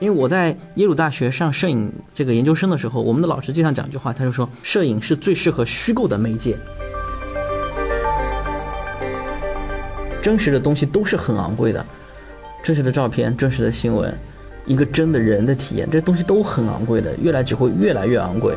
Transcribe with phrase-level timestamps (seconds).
[0.00, 6.56] 因为我在耶鲁大学上摄影这个研究生的时候，我们的老师经常讲一句话，他就说，摄影是最适合虚构的媒介。
[10.22, 11.84] 真实的东西都是很昂贵的，
[12.62, 14.10] 真实的照片、真实的新闻，
[14.64, 18.56] 一个真的人的体验，这东西都很昂贵的，越来只会越来越昂贵。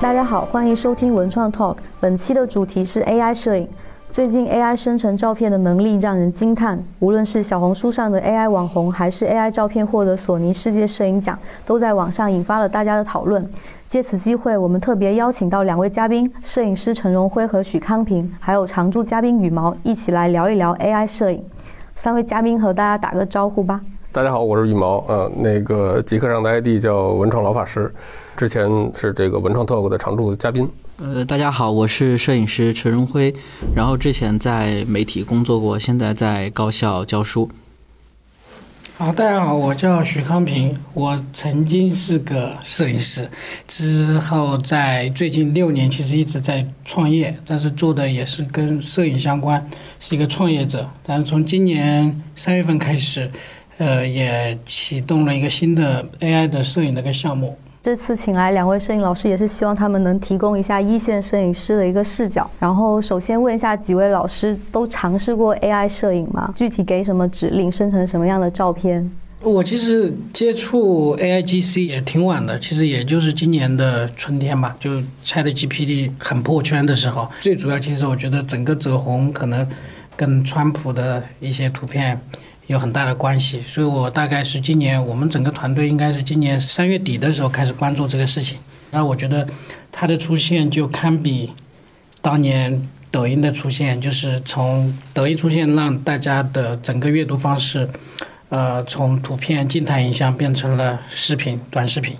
[0.00, 3.68] 大家好，欢迎收听文创 Talk，本期的主题是 AI 摄影。
[4.18, 13.48] 最近 AI 生成照片的能力让人惊叹，无论是小红书上的 AI 网红，还是 AI 照片获得索尼世界摄影奖，都在网上引发了大家的讨论。
[13.88, 21.40] 借此机会，我们特别邀请到两位嘉宾，摄影师陈荣辉和许康平，还有常驻嘉宾羽毛，一起来聊一聊 AI 摄影。
[21.94, 23.80] 三位嘉宾和大家打个招呼吧。
[24.10, 27.94] 大家好，我是羽毛，呃，那个极客上的 ID 叫文创老法师，
[28.36, 30.68] 之前是这个文创 Talk 的常驻嘉宾。
[31.00, 33.32] 呃，大家好，我是摄影师陈荣辉，
[33.72, 37.48] 然后之前在媒体工作过，现在在高校教书。
[38.96, 43.30] 好，大家好，我叫许康平，我曾经是个摄影师，
[43.68, 49.64] 之后在最近六年其实一直在创业，但是做的也是跟摄影相关，
[50.00, 50.90] 是一个创业者。
[51.06, 53.30] 但是从今年三月份开始，
[53.76, 57.56] 呃，也启动了一个新的 AI 的摄影的一个项目。
[57.88, 62.46] 这次请来两位摄影老师，也是希望他们能提供一下一线摄影师的一个视角。
[62.60, 66.52] 然后，首先问一下几位老师，都尝试过 AI 摄影吗？
[66.54, 69.10] 具体给什么指令，生成什么样的照片？
[69.40, 77.26] 我其实接触 AIGC 也挺晚的，其实也就是今年的春天吧，就 ChatGPT 很破圈的时候。
[77.40, 79.66] 最主要，其实我觉得整个走红可能
[80.14, 82.20] 跟川普的一些图片。
[82.68, 88.58] 有很大的关系，所以我大概是今年，我们整个团队应该是今年三月底的时候开始关注这个事情。
[88.90, 89.46] 那我觉得
[89.90, 91.50] 它的出现就堪比
[92.20, 92.78] 当年
[93.10, 97.88] 抖音的出现，就是从抖音出现让大家的整个阅读方式，
[98.50, 102.16] 呃，从图片静态影像变成了视频、短视频。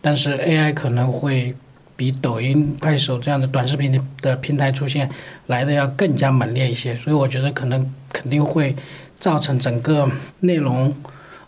[0.00, 1.54] 但是 AI 可能会
[1.94, 5.08] 比抖音、快手这样的短视频的平台出现
[5.46, 8.74] 来的要更加猛烈一些，所以我觉得可能肯定会。
[9.24, 10.06] 造成整个
[10.40, 10.94] 内容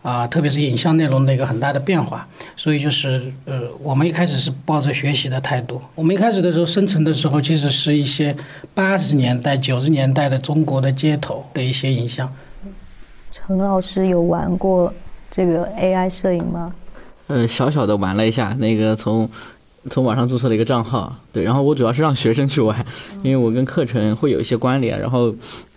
[0.01, 2.27] 啊，特别是影像内容的一个很大的变化，
[2.57, 5.79] 所以就是呃，我们一开始是抱着学习的态度。
[5.95, 8.35] 我们一开始的时候生成的时候，其实是一些
[8.73, 12.33] 八十年代、九十年代的中国的街头的一些影像。
[13.31, 14.91] 陈老师有玩过
[15.31, 16.73] 这个 AI 摄影吗？
[17.27, 19.29] 呃，小小的玩了一下，那个从
[19.91, 22.75] 从网上注册了一个账号，对，然后我主要是让学生去玩，
[23.23, 25.35] 因为我跟课程会有一些关联，然后。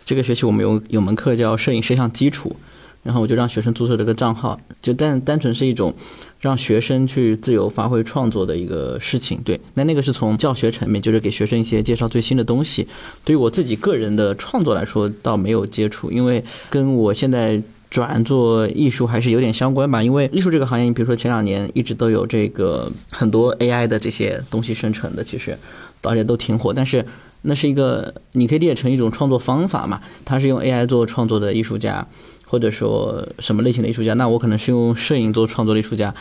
[0.09, 2.55] 这个学期我们有有门课叫摄影摄像基础，
[3.03, 5.93] 然后我就让学生注册这个账号，就单单纯是一种
[6.39, 9.39] 让学生去自由发挥创作的一个事情。
[9.45, 12.87] 对，那那个是从教学层面，就是给学生一些介绍最新的东西。
[13.23, 20.03] 对于我自己个人的创作来说，倒没有接触，因为跟我现在转做艺术还是有点相关吧。
[20.03, 25.57] 因为艺术这个行业，你比如说前两年一直都有这个很多 AI 的这些东西生成的，其实
[26.01, 27.05] 大家都挺火，但是。
[27.41, 30.01] 那是一个，你可以理解成一种创作方法嘛？
[30.25, 32.05] 他是用 AI 做创作的艺术家，
[32.45, 34.13] 或者说什么类型的艺术家？
[34.15, 36.13] 那我可能是用摄影做创作的艺术家。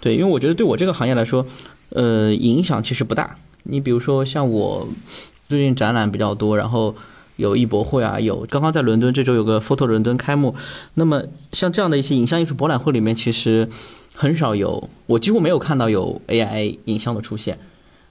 [0.00, 1.46] 对，因为我觉得对我这个行业来说，
[1.90, 3.36] 呃，影响其实不大。
[3.62, 4.88] 你比如说像我
[5.48, 6.96] 最近展览比较多，然后
[7.36, 10.54] 有艺博会啊，有刚刚在伦敦这周有个 Photo 伦敦开幕。
[10.94, 13.68] 那么像这样的一些影像艺术博览会里面，其实
[14.14, 17.58] 很少有，我几乎没有看到有 AI 影像的出现。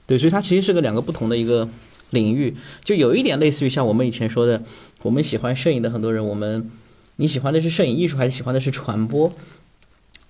[0.08, 1.68] 对，所以它其实是个两个不同的一个。
[2.12, 4.62] 领域就有一点类似于像我们以前说的，
[5.02, 6.70] 我们喜欢摄影的很多人，我们
[7.16, 9.34] 你喜欢的是摄影艺术还是喜欢的是传播？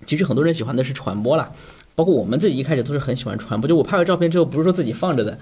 [0.06, 1.52] 其实很多人喜欢的是传播啦，
[1.94, 3.68] 包括我们自己一开始都是很喜欢传播。
[3.68, 5.38] 就我拍完照片之后，不是说自己放着的，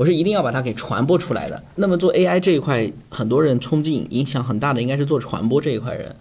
[0.00, 1.62] 我是一定要把它给传播出来的。
[1.74, 6.16] 那么做 AI 这一块，很多人冲劲影响很大的应该是做传播这一块人，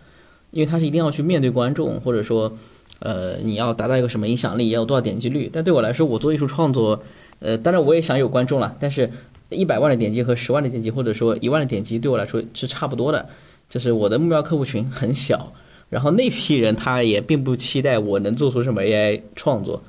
[0.52, 2.52] 因为他是一定要去面对观众，或者说，
[3.00, 5.50] 呃，你要达到一个什么影响力，要有多少点击率。
[5.54, 7.02] 但对我来说，我做艺术创作，
[7.40, 9.10] 呃，当然我也想有观众了，但是。
[9.52, 13.28] 一百万的点击和十万的点击，或者说一万的点击，对我来说是差不多的。
[13.68, 15.52] 就是我的目标客户群很小，
[15.90, 19.82] 然后那批人他也并不期待我能做出什么 AI 创作，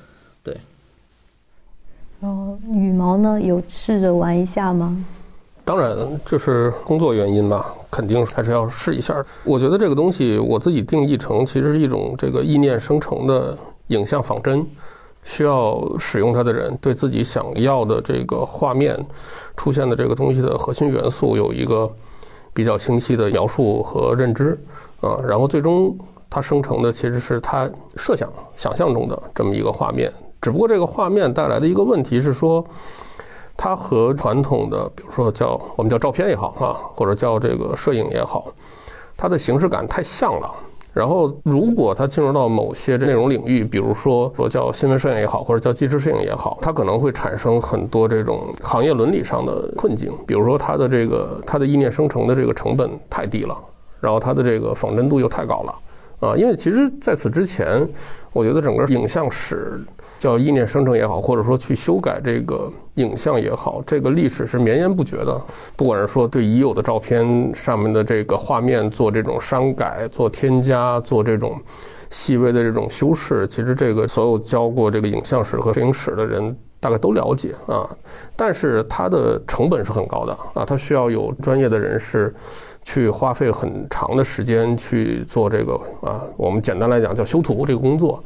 [2.21, 5.05] 然后羽毛呢，有试着玩一下吗？
[5.65, 5.97] 当然，
[6.27, 9.25] 就是工作原因吧，肯定还是要试一下。
[9.45, 13.57] 我觉得这个东西，我自己定义成其实是一种这个意念生成的
[13.89, 14.67] 影像仿真。
[15.23, 18.99] 需要使用它的人对自己想要的这个画面
[19.55, 21.89] 出现的这个东西的核心元素有一个
[22.55, 24.59] 比较清晰的描述和认知
[25.03, 25.95] 啊，然后最终
[26.31, 30.11] 它生成的其实是他设想想象中的这么一个画面。
[30.41, 32.65] 只不过这个画面带来的一个问题是说，
[33.57, 38.47] 它和传统的，比如说叫我们叫照片也好啊，或者叫这个摄影也好，
[39.17, 40.51] 它的形式感太像了。
[40.93, 50.13] 然后，如果它进入到某些内容领域，比如说说叫新闻摄影也好，或者叫纪实摄影也好，它可能会产生很多这种行业伦理上的困境。
[50.27, 53.57] 比如说，它的这个它的意念生成的这个成本太低了，
[54.01, 56.29] 然后它的这个仿真度又太高了。
[56.29, 57.89] 啊，因为其实在此之前，
[58.33, 59.81] 我觉得整个影像史
[60.21, 65.41] 叫意念生成也好，或者说去修改这个影像也好，这个历史是绵延不绝的。
[65.75, 71.59] 不管是说对已有的照片上面的这个画面做这种删改、做添加、做这种
[72.11, 77.89] 细微的这种修饰，其实这个所有教过这个影像史和摄影史的人大概都了解啊。
[78.37, 82.35] 但是它的成本是很高的啊，它需要有专业的人士。
[82.83, 88.25] 去花费很长的时间去做这个啊，我们简单来讲叫修图这个工作，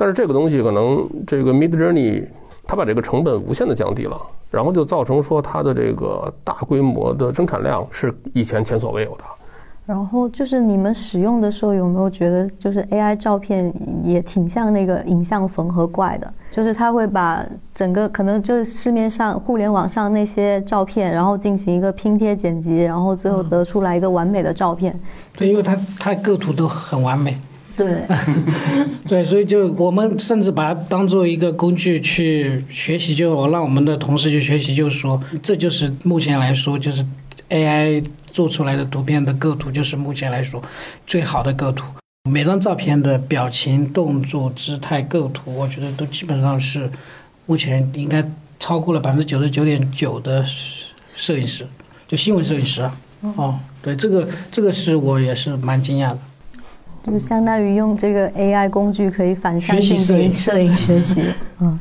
[0.00, 2.24] 但是这个东西可能这个 Mid Journey
[2.66, 4.18] 它把这个成本无限的降低了，
[4.50, 9.24] 然后就造成说它的这个大规模的生产量是以前前所未有的。
[9.84, 13.70] 然后就是你们使用的时候有没有觉得，就是 AI 照片
[14.02, 16.32] 也挺像那个影像缝合怪的？
[16.50, 17.44] 就是它会把
[17.74, 24.98] 整个可能就是市面上互联网上那些照片，然后进行一个拼贴剪辑，然后最后得出来一个完美的照片。
[25.36, 27.36] 对，因为它它构图都很完美。
[27.80, 28.06] 对，
[29.08, 37.04] 对，所以就我们甚至把它当做一个工具去学习，就我让我们的同事去学习，就是说这就是目前来说就是
[37.48, 38.04] AI。
[38.32, 40.62] 做出来的图片的构图就是目前来说
[41.04, 41.84] 最好的构图。
[42.30, 46.88] 每张照片的表情、动作、姿态、构图，我觉得都基本上是
[47.46, 48.24] 目前应该
[48.60, 50.44] 超过了百分之九十九点九的
[51.16, 51.66] 摄影师，
[52.06, 52.96] 就新闻摄影师啊。
[53.34, 56.18] 哦，对，这个这个是我也是蛮惊讶的。
[57.10, 61.24] 就相当于用这个 AI 工具可以反向进行摄影学习。
[61.60, 61.78] 嗯。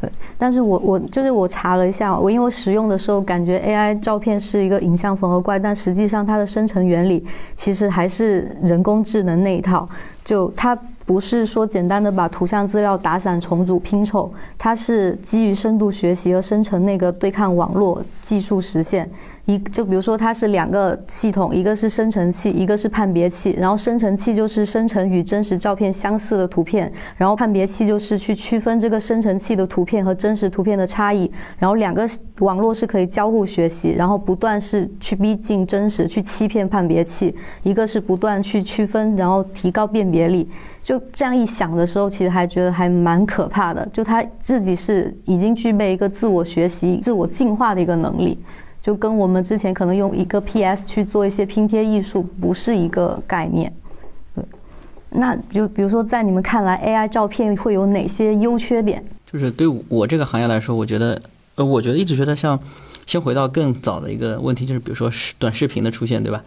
[0.00, 7.24] 对，但是我我就是我查了一下，我因为使用的时候感觉 AI 照片是一个影像缝合怪，但实际上它的生成原理
[7.54, 9.88] 其实还是人工智能那一套，
[10.24, 10.76] 就它
[11.06, 19.08] 不是说简单的把图像资料打散重组拼凑，它是基于深度学习和生成那个对抗网络技术实现。
[19.44, 23.56] 一就比如说它是两个系统，一个是生成器，一个是判别器。
[23.58, 31.28] 然后生成器就是生成与真实照片相似的图片，然后判别器就是去区分这个生成器的图片和真实图片的差异。
[31.58, 32.08] 然后两个
[32.38, 37.34] 网络是可以交互学习，然后不断是去逼近真实，去欺骗判别器。
[37.64, 40.48] 一个是不断去区分，然后提高辨别力。
[40.84, 43.84] 就这样一想的时候，其实还觉得还蛮可怕的。
[43.92, 48.38] 就他自己是已经具备一个自我学习、自我进化的一个能力。
[48.82, 53.72] 就跟我们之前可能用一个 PS 去做一些拼贴艺术不是一个概念，
[54.34, 54.44] 对。
[55.10, 59.04] 那就比如说，在你们看来，AI 照片会有哪些优缺点？
[59.30, 61.22] 就是对我这个行业来说，我觉得，
[61.54, 62.58] 呃，我觉得一直觉得像，
[63.06, 66.42] 先回到更早的一个问题，就是比如说视短视频的出现，对吧？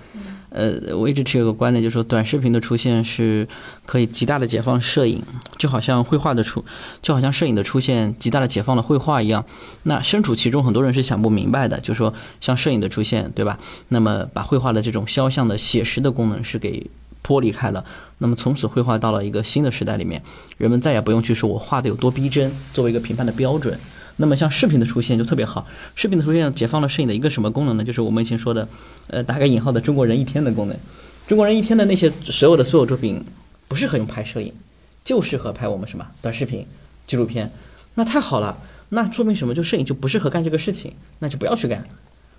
[0.56, 3.46] 呃，我一直持有个观点，就是说短视频的出现是
[3.86, 5.22] 可以极大的解放摄影，
[5.58, 6.64] 就好像绘画的出，
[7.02, 9.44] 就好像摄影的出现极大的解放了绘画一样。
[9.84, 13.60] 那身处其中，很多人是想不明白的，就是说像摄影的出现，对吧？
[13.90, 16.90] 那么把绘画的这种肖像的写实的功能是给
[17.22, 17.84] 剥离开了，
[18.20, 20.24] 那么从此绘画到了一个新的时代里面，
[20.58, 23.78] 人们再也不用去说我画的有多逼真作为一个评判的标准。
[24.18, 27.84] 那么像视频的出现就特别好，视频的出现解放了摄影的一个什么功能呢？
[27.84, 28.68] 就是我们以前说的，
[29.08, 30.78] 呃，打个引号的中国人一天的功能。
[31.28, 33.24] 中国人一天的那些所有的所有作品，
[33.68, 34.54] 不适合用拍摄影，
[35.04, 36.66] 就适合拍我们什么短视频、
[37.08, 37.52] 纪录片。
[37.96, 38.58] 那太好了，
[38.90, 39.54] 那说明什么？
[39.54, 41.86] 就摄影就不适合干这个事情，那就不要去干。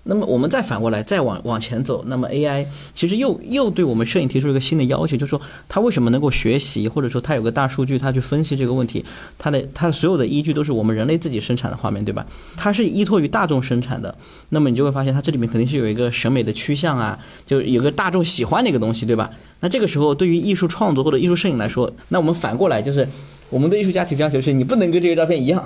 [0.09, 9.03] 那么我们再反过来再往往前走，那么 AI 其实又又对我们摄影提出一个新的要求，就是说它为什么能够学习，或者说它有个大数据，它去分析这个问题，
[9.37, 12.25] 它的它所有的依据都是我们人类自己生产的画面，对吧？
[12.55, 14.15] 它是依托于大众生产的，
[14.49, 19.29] 那么你就会发现它这里面肯定是有一个审美的趋向啊，就有个大众喜欢的一个东西，对吧？
[19.59, 23.07] 那这个时候对于艺术创作或者艺术摄影来说，那我们反过来就是
[23.49, 25.63] 我们的艺术家提要求是，你不能跟这个照片一样。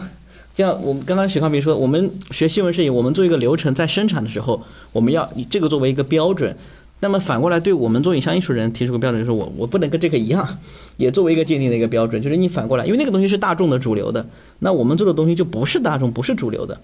[0.54, 6.56] 就像我们刚刚许康明说，我们学新闻摄影，我们做一个流程，在生产的时候，我们要以这个作为一个标准。
[7.04, 10.60] 那么反过来，对我们做影像艺术人提出个标准，就是我我不能跟这个一样，
[10.98, 12.22] 也作为一个鉴定的一个标准。
[12.22, 14.28] 就是你反过来，因为那个东西是大众的主流的，
[14.60, 16.80] 那我们做的东西就不是大众，不是主流的。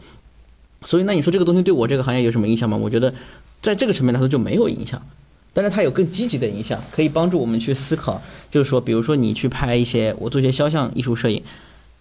[0.86, 2.77] 所以那你说这个东西对我这个行业有什么影响吗？
[2.77, 3.13] 我觉得
[3.62, 5.00] 在这个层面来说就没有影响，
[5.53, 8.19] 但是它有更积极的影响，可以帮助我们去思考。
[8.50, 11.43] 就是说，比如说你去拍一些，我做一些肖像艺术摄影。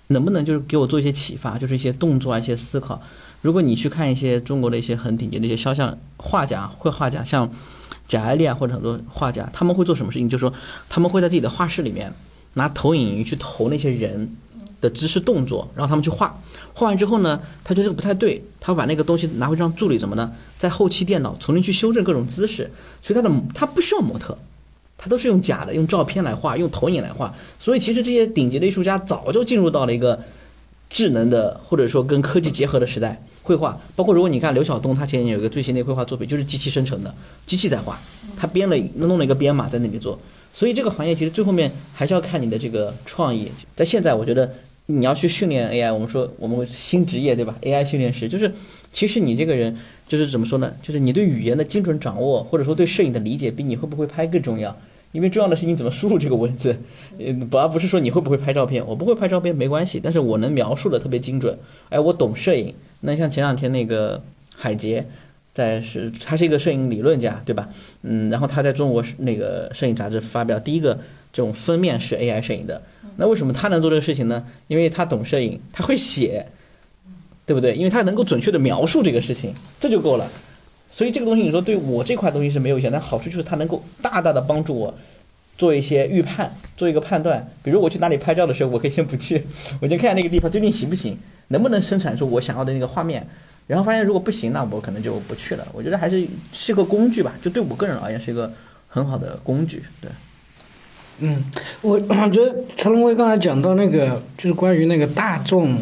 [0.09, 3.01] 能不能就是给我做一些启发，就是一些动作啊，一些思考。
[3.43, 7.51] 如果你去看一些中国的一些很顶尖的一些肖像画家、绘画家，像
[8.07, 10.29] 贾爱丽啊，或者很多画家，他们会做什么事情？
[10.29, 10.53] 就是说，
[10.89, 12.13] 他们会在自己的画室里面
[12.55, 14.37] 拿投影仪去投那些人，
[14.81, 16.39] 的姿势动作，让他们去画。
[16.73, 22.71] 画完之后呢，他觉得这个不太对，他把那个东西拿回去让助理怎么呢，在后期电脑重新去修正各种姿势。
[23.03, 24.37] 所以他的他不需要模特，
[24.99, 27.35] 他都是用假的，用照片来画，用投影来画。
[27.59, 30.19] 所以其实这些顶级的艺术家早就进入到了一个
[30.89, 33.23] 智能的或者说跟科技结合的时代。
[33.43, 37.15] 绘画包括如果你看刘晓东，他前年有一个最新的绘画作品，就是机器生成的，
[37.47, 37.97] 机器在画，
[38.37, 40.19] 他编了弄了一个编码在那里做。
[40.53, 43.53] 所以这个行业其实最后面还是要看你的这个创意。
[43.77, 44.53] 在现在，我觉得
[44.87, 48.51] 你要去训练 AI，我们说我们新职业对吧？AI 训练师就是，
[48.91, 49.77] 其实你这个人
[50.07, 50.73] 就是怎么说呢？
[50.83, 54.77] 就是你对语言的精准掌握，或者说对摄影的理解，比你会不会拍更重要。
[55.13, 56.77] 因为重要的是你怎么输入这个文字，
[57.19, 58.87] 呃，不而不是说你会不会拍照片。
[58.87, 61.59] 我不会拍照片没关系，但是我能描述的特别精准。
[61.89, 62.75] 哎，我懂摄影。
[63.01, 64.23] 那像前两天那个
[64.55, 65.07] 海杰，
[65.55, 67.69] 在是他是一个摄影理论家，对吧？
[68.03, 70.99] 嗯，然后他在中国那个摄影杂志发表第一个
[71.33, 72.83] 这种封面是 AI 摄影的。
[73.17, 74.45] 那为什么他能做这个事情呢？
[74.69, 76.47] 因为他懂摄影，他会写，
[77.47, 77.75] 对不对？
[77.75, 80.29] 因为它能够准确的描述这个事情，这就够了。
[80.91, 84.95] 所以这个东西你说对我这块东西是没有影响，但好处就是它能够大大的帮助我
[85.57, 87.49] 做一些预判，做一个判断。
[87.63, 89.47] 比如我去哪里拍照的时候，我可以先不去，
[89.81, 91.17] 我先看看那个地方究竟行不行，
[91.49, 93.27] 能不能生产出我想要的那个画面。
[93.67, 95.67] 然后发现如果不行，那我可能就不去了。
[95.73, 98.53] 我觉得还是是个工具吧，就对我个人而言是一个
[98.89, 99.83] 很好的工具。
[100.01, 100.11] 对，
[101.19, 101.45] 嗯，
[101.83, 105.77] 我我觉得陈龙威刚才讲到那个，就是关于那个大众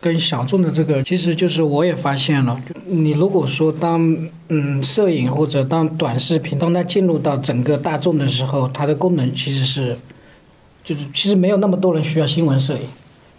[0.00, 4.16] 跟小众的这个，其实就是我也发现了，你如果说当
[4.48, 9.96] 嗯摄影或者当短视频，当它进入到整个大众的时候，它的功能其实是，
[10.84, 12.80] 就是其实没有那么多人需要新闻摄影，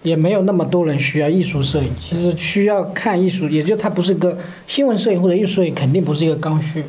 [0.04, 4.38] 也没有那么多人需要艺术摄影，其实需要看艺术，也就它不是个
[4.68, 6.84] 新闻摄影或者艺术摄影，肯定不是一个刚需，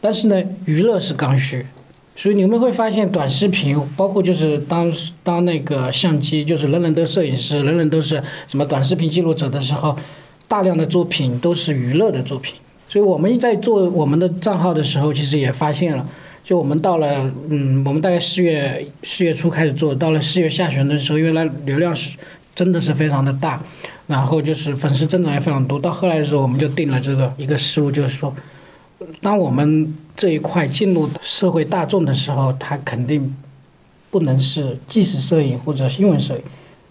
[0.00, 1.64] 但是呢，娱乐是刚需。
[2.16, 4.90] 所以你们会发现，短视频包括就是当
[5.22, 9.94] 当那个相机就是人人都摄影师，人人都是什么短视频记录者的时候，
[10.48, 12.54] 大量的作品都是娱乐的作品。
[12.88, 16.08] 所以我们在做我们的账号的时候，其实也发现了，
[16.42, 22.16] 就我们到了嗯，我们大概四月四月初开始做，到了四月下旬的时候，因为来流量是
[22.54, 23.60] 真的是非常的大，
[24.06, 25.78] 然后就是粉丝增长也非常多。
[25.78, 28.34] 到后来的时候，我们就定了这个一个思路，就是说，
[29.20, 33.36] 当我们这一块进入社会大众的时候，它肯定
[34.10, 36.42] 不能是纪实摄影或者新闻摄影，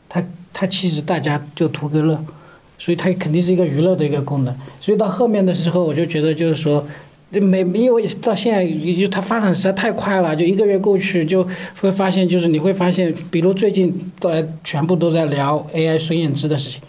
[0.08, 2.24] 它它其实大家就图个乐，
[2.78, 4.56] 所以它肯定是一个娱乐的一个功能。
[4.80, 6.86] 所以到后面的时候，我就觉得就是说，
[7.32, 11.46] 没因为到现在也就它发展实在太快了，就一个月过去就
[11.82, 16.82] 会发现，就是你会发现，比如最近在全部都在聊 AI 孙燕姿的事情。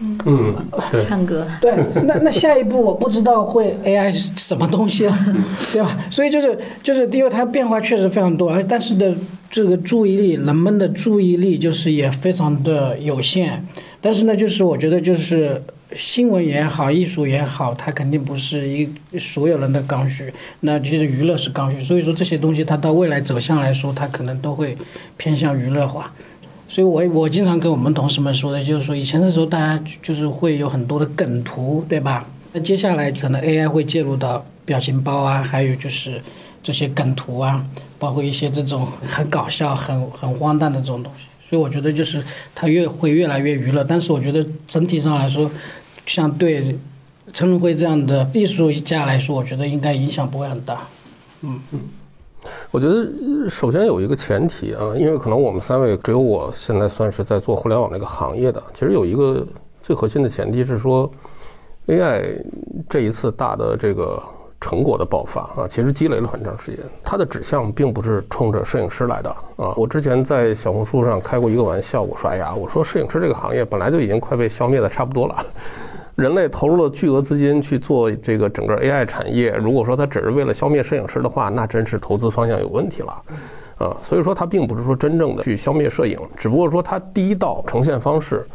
[0.00, 0.54] 嗯，
[0.90, 1.72] 对，唱歌，对，
[2.04, 5.16] 那那下一步我不知道会 AI 是什么东西了，
[5.72, 5.96] 对吧？
[6.10, 9.14] 所以就是就是因为它变化确实非常多，而但是的
[9.50, 13.64] 这个注意力，人们的注意力就是也非常的有限。
[14.00, 15.62] 但是呢，就是我觉得就是
[15.94, 20.30] 新闻也好，艺术也好，它肯定不是一所有人的刚需。
[20.60, 24.76] 那其实娱乐是刚需，所以说这些东西它到未来走向来说，它可能都会
[25.16, 26.12] 偏向娱乐化。
[26.74, 32.26] 所以我我经常跟我们同事们说的，就是说以前的时候大家就是会有很多的梗图，对吧？
[32.52, 36.20] 那接下来可能 AI 会介入到表情包啊，还有就是
[36.64, 37.64] 这些梗图啊，
[37.96, 41.26] 包括一些这种很搞笑、很很荒诞的这种东西。
[41.48, 42.20] 所以我觉得就是
[42.56, 45.48] 它越会越来越娱乐，但是我觉得整体上来说，
[46.06, 46.76] 像对
[47.32, 50.88] 陈龙辉这样的艺术家来说，我觉得应该影响不会很大。
[51.42, 51.80] 嗯嗯。
[52.70, 58.62] 我觉得首先有一个前提啊，因为可能我们三位只有我现在算是在做互联网这个行业的。
[58.72, 59.46] 其实有一个
[59.82, 61.10] 最核心的前提是说
[61.86, 62.42] ，AI
[62.88, 64.22] 这一次大的这个
[64.60, 66.80] 成果的爆发啊，其实积累了很长时间。
[67.02, 69.74] 它的指向并不是冲着摄影师来的啊。
[69.76, 75.36] 我之前在小红书上开过一个玩笑，我说：“哎呀，我说摄影师这个行业本来就已经快被消灭的差不多了。”
[76.16, 83.22] 人类投入了巨额资金去做这个整个 AI 产业，如果说它只是为了消灭摄影师的话，那真是投资方向有问题了，
[83.78, 88.46] 啊，所以说它并不是说真正的去消灭摄影，只不过说它第一道呈现方式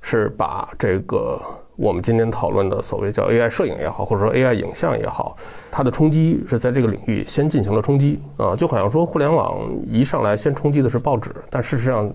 [0.00, 1.40] 是把这个
[1.76, 5.36] 我们今天讨论的所谓叫 AI 摄影也好，或者说 AI 影像也好，
[5.70, 12.12] 它的冲击是在这个领域先进行了冲击，啊，就好像说互联网一上来先冲击的是报纸，但事实上。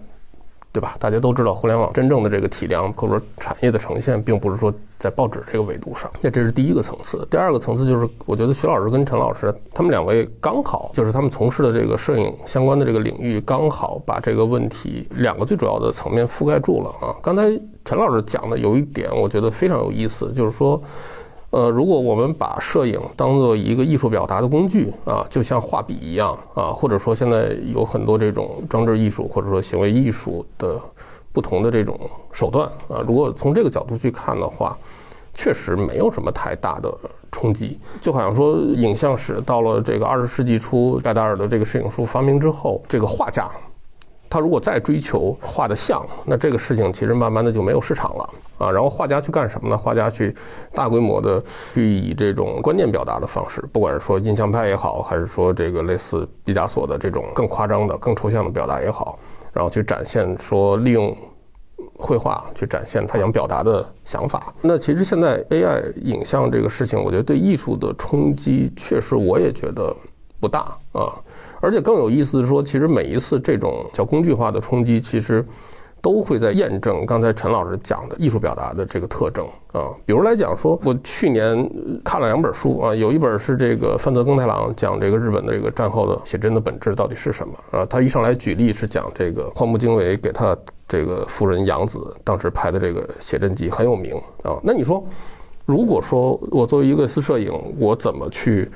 [0.74, 0.96] 对吧？
[1.00, 6.12] 大家都知道，互联网真正的这个体量或者说产业的呈现，并不是说在报纸这个维度上。
[6.20, 7.26] 那这是第一个层次。
[7.30, 17.16] 第二个层次就是，我觉得徐老师跟陈老师他们两位刚好就是他们从事的这个摄影相关的这个领域，刚好把这个问题两个最主要的层面覆盖住了啊。
[17.22, 17.44] 刚才
[17.86, 20.82] 陈老师讲的有一点，我觉得非常有意思，就是说。
[21.54, 30.82] 呃，如果我们把摄影当做一个艺术表达的工具啊，就像画笔一样啊，或者说现在有很多这种装置艺术或者说行为艺术的
[31.32, 31.96] 不同的这种
[32.32, 33.06] 手段啊。
[33.08, 34.76] 如果从这个角度去看的话，
[35.36, 36.92] 确实没有什么太大的
[37.32, 37.80] 冲击。
[38.02, 43.48] 就好像说，影像史到了这个二十世纪初，盖达尔的这个摄影术发明之后，这个画家。
[44.34, 48.72] 他如果再追求画的像，那这个事情其实慢慢的就没有市场了啊。
[48.72, 49.78] 然后画家去干什么呢？
[49.78, 50.36] 画家去
[50.74, 51.40] 大规模的
[51.72, 59.20] 去以这种观念表达的方式，不管是说印象派也好，还是说这个类似毕加索的这种更夸张的、更抽象的表达也好，
[59.54, 61.16] 然后去展现说利用
[61.96, 64.52] 绘画去展现他想表达的想法。
[64.62, 69.96] 那其实现在 AI 影像这个事情，我觉得对艺术的冲击确实我也觉得
[70.40, 71.14] 不大啊。
[71.64, 75.42] 而且更有意思的是说，其实每一次这种叫工具化的冲击，其实
[76.02, 79.88] 都会在验证刚才陈老师讲的艺术表达的这个特征啊。
[80.06, 81.58] 比如来讲，说我去年
[82.04, 87.86] 看了两本书啊，有一本是这个范泽庚太郎讲这个日本的这个战后的写真的本质到底是什么啊。
[87.86, 94.60] 他一上来举例是讲这个荒木经惟给他这个夫人杨子当时拍的这个写真集很有名啊。
[94.62, 95.02] 那你说，
[95.66, 98.70] 如果说我作为一个私摄影，我怎么去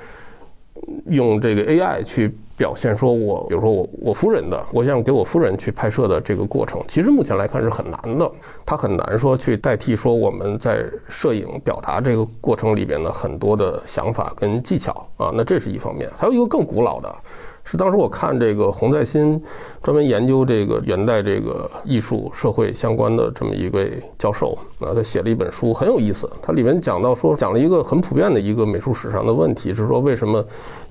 [1.08, 2.34] 用这个 AI 去？
[2.57, 8.29] 表现说，我比如说我我夫人的，我想给我夫人去拍摄的这个过程，其实目前来看是很难的。
[8.65, 15.31] 它很难说去代替说我们在摄影表达这个过程里边的很多的想法跟技巧啊。
[15.33, 17.15] 那这是一方面，还有一个更古老的。
[17.69, 19.43] 是当时我看这个洪在新
[19.83, 26.29] 专门研究这个元代这个艺术社会相关的这么一位教授啊，他写了一本书很有意思。
[26.41, 30.41] 他里面讲到说，讲了一个很普遍的一个美术史上的问题，是说为什么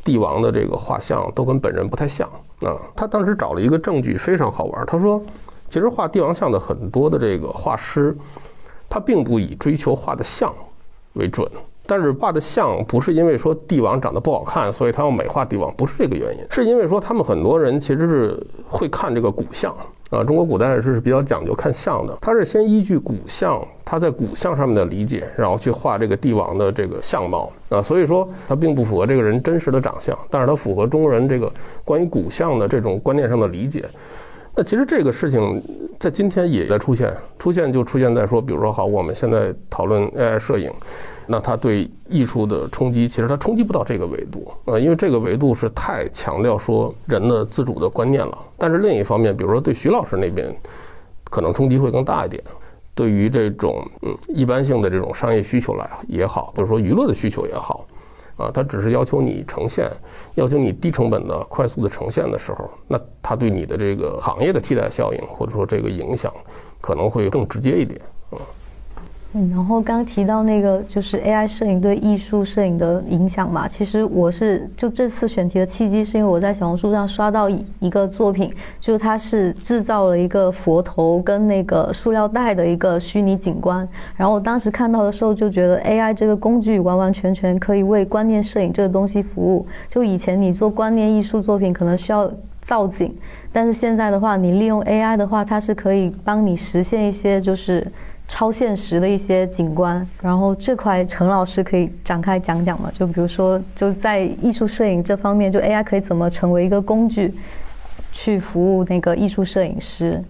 [0.06, 2.28] 帝王的这个画像都跟本人不太像
[2.60, 2.78] 啊？
[2.94, 5.20] 他当时找了一个证据非常好玩，他说，
[5.68, 8.16] 其实画帝王像的很多的这个画师，
[8.88, 10.54] 他并不以追求画的像
[11.14, 11.50] 为准。
[11.88, 19.74] 但是画的像不是因为说帝王长得不好看，所以他要美化帝王，不是这个原因，是因为说他们很多人其实是会看这个骨相
[20.10, 20.24] 啊。
[20.24, 27.82] 中国古代是比较讲究看相的，他是先依据古相，他在古相上面的理解，然后去画这个帝王的这个相貌啊。
[27.82, 31.52] 所以说他并不符合这个人真实的长相，但是他符合中国人这个
[31.84, 33.84] 关于古相的这种观念上的理解。
[34.54, 35.62] 那其实这个事情
[35.98, 40.72] 在今天也在出现，出现就出现在说，比如说好，我们现在讨论 AI 摄影。
[41.26, 48.38] 那它对艺术的冲击，其实它冲击不到这个维度啊，因为这个维度是太强调说人的自主的观念了。
[48.56, 50.54] 但是另一方面，比如说对徐老师那边，
[51.24, 52.42] 可能冲击会更大一点。
[52.94, 57.86] 对于这种嗯一般性的这种商业需求来也好，或者说娱乐的需求也好，
[58.36, 59.90] 啊，它只是要求你呈现，
[60.36, 66.32] 要求你低成本的快速的呈现的时候，那它对你的这个行业的替代效应或者说这个影响，
[66.80, 68.00] 可能会更直接一点。
[69.38, 89.66] 嗯，然后刚提到那个就是 AI 摄影对艺术摄影的影响嘛，其实我是就这次选题的契机是因为我在小红书上刷到一个作品，就它是制造了一个佛头跟那个塑料袋的一个虚拟景观，然后我当时看到的时候就觉得 AI 这个工具完完全全可以为观念摄影这个东西服务。
[89.86, 93.14] 就以前你做观念艺术作品可能需要造景，
[93.52, 97.86] 但是现在的话，你利用 AI 的话，它是可以帮你实现一些就是。
[98.28, 102.90] 超现实的一些景观，然后这块陈老师可以展开讲讲吗？
[102.92, 107.32] 就比如说，就在艺术摄影这方面，就 AI 可以怎么成为一个工具，
[108.12, 110.22] 去服务那个艺术摄影师？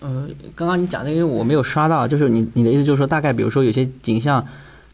[0.00, 4.46] 呃，刚刚你讲的，因为我没有刷到，就是你你的意思就是说，大概比如说有些景象。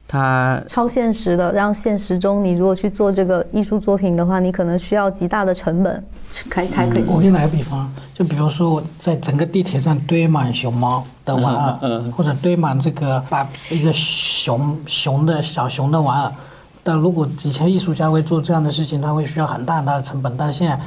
[0.09, 7.05] 它超现实的，让现实中你如果去做这个艺术作品的话，你可能需要极大的成本，才才可以。
[7.09, 16.31] 我给你打个比方，就比如说我在整个地铁上堆满熊猫的玩偶，或者堆满这个把一个熊熊的小熊的玩偶，
[16.85, 20.79] 但如果以前艺术家会做这样的事情，他会需要很大很大的成本，但现在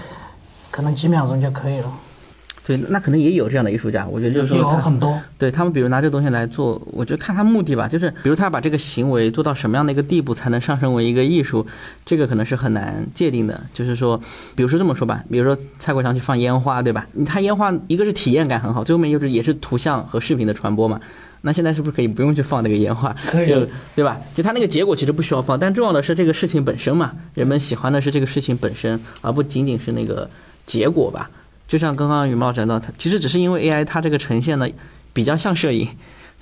[0.71, 1.91] 可能几秒钟就可以了。
[2.65, 5.19] 对，那可能也有这样的艺术家，我觉得就是说有很多。
[5.37, 11.65] 对他们，比如拿这个东西来做，我觉得看他目的吧，就是比如他把这个行为做到什么样的一个地步才能上升为一个艺术，
[12.05, 13.59] 这个可能是很难界定的。
[13.73, 14.19] 就是说，
[14.55, 17.07] 比如说这么说吧，比如说蔡国强去放烟花，对吧？
[17.25, 21.01] 他烟花一个是体验感很好，最后面就是也是图像和视频的传播嘛。
[21.41, 23.15] 那现在是不是可以不用去放那个烟花？
[23.25, 24.17] 可以，就对吧？
[24.33, 27.13] 就他那个结果其实不需要放，但重要的是这个事情本身嘛。
[27.33, 30.29] 人们喜欢的是这个事情本身，而不仅仅是那个
[30.65, 31.31] 结果吧。
[31.69, 34.69] 就像刚刚羽毛讲到，它其实只是因为 AI 它这个呈现的
[35.13, 35.87] 比较像摄影，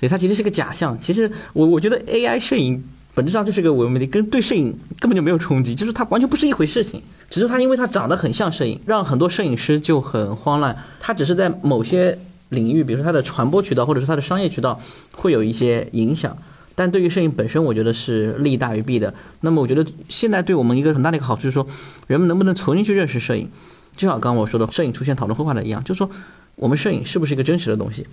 [0.00, 0.98] 对它其实是个假象。
[0.98, 2.82] 其实我我觉得 AI 摄影
[3.14, 7.02] 本质上就是个伪媒体，跟对摄影根本就没有冲击，就是它完全不是一回事情。
[7.28, 10.74] 只是它因为它长得很像摄影，让很多摄影师就很慌乱。
[10.98, 14.80] 它只是在某些领域，比如说它的传播渠道或者是它的商业渠道
[15.12, 16.38] 会有一些影响，
[16.74, 19.12] 但对于摄影本身，我觉得是利大于弊的。
[19.42, 21.66] 那么我觉得现在对我们一个很大的一个好处就是说，
[22.06, 23.50] 人们能不能重新去认识摄影？
[23.98, 26.08] 就像刚我说的，摄影出现讨论绘画的一样，就是说，
[26.54, 28.06] 我们摄影是不是一个真实的东西？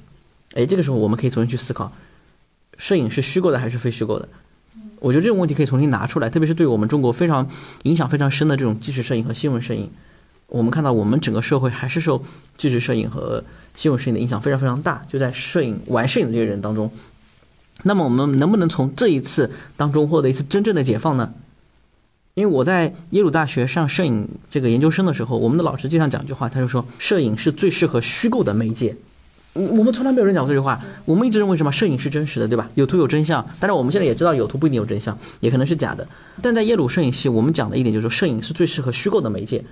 [0.56, 1.94] 哎，这个时候我们可以重新去思考，
[2.78, 4.28] 摄影是虚构的还是非虚构的？
[5.00, 7.48] 我觉得这种问题可以重新拿出来，特别是对我们中国非常
[7.84, 9.92] 影响非常深的这种纪实摄影和新闻摄影，
[10.48, 12.24] 我们看到我们整个社会还是受
[12.58, 13.44] 纪实摄影和
[13.76, 16.92] 新闻摄影的影响非常非常大，就在摄影玩摄影的这些人当中。
[17.84, 21.34] 那么我们能不能从这一次当中获得一次真正的解放呢？
[22.36, 28.98] 因为我在耶鲁大学上摄影这个研究生的时候，我们的老师经常讲一句话，他就说摄影是最适合虚构的媒介。
[29.54, 32.70] 我们从来没有人讲过这句话，我们一直认为什么摄影是真实的，对吧？
[32.76, 33.48] 有图有真相。
[33.58, 36.06] 但是我们现在也知道有图不一定有真相，也可能是假的。
[36.42, 39.64] 但在耶鲁摄影系，我们讲的一点就是说，摄影是最适合虚构的媒介。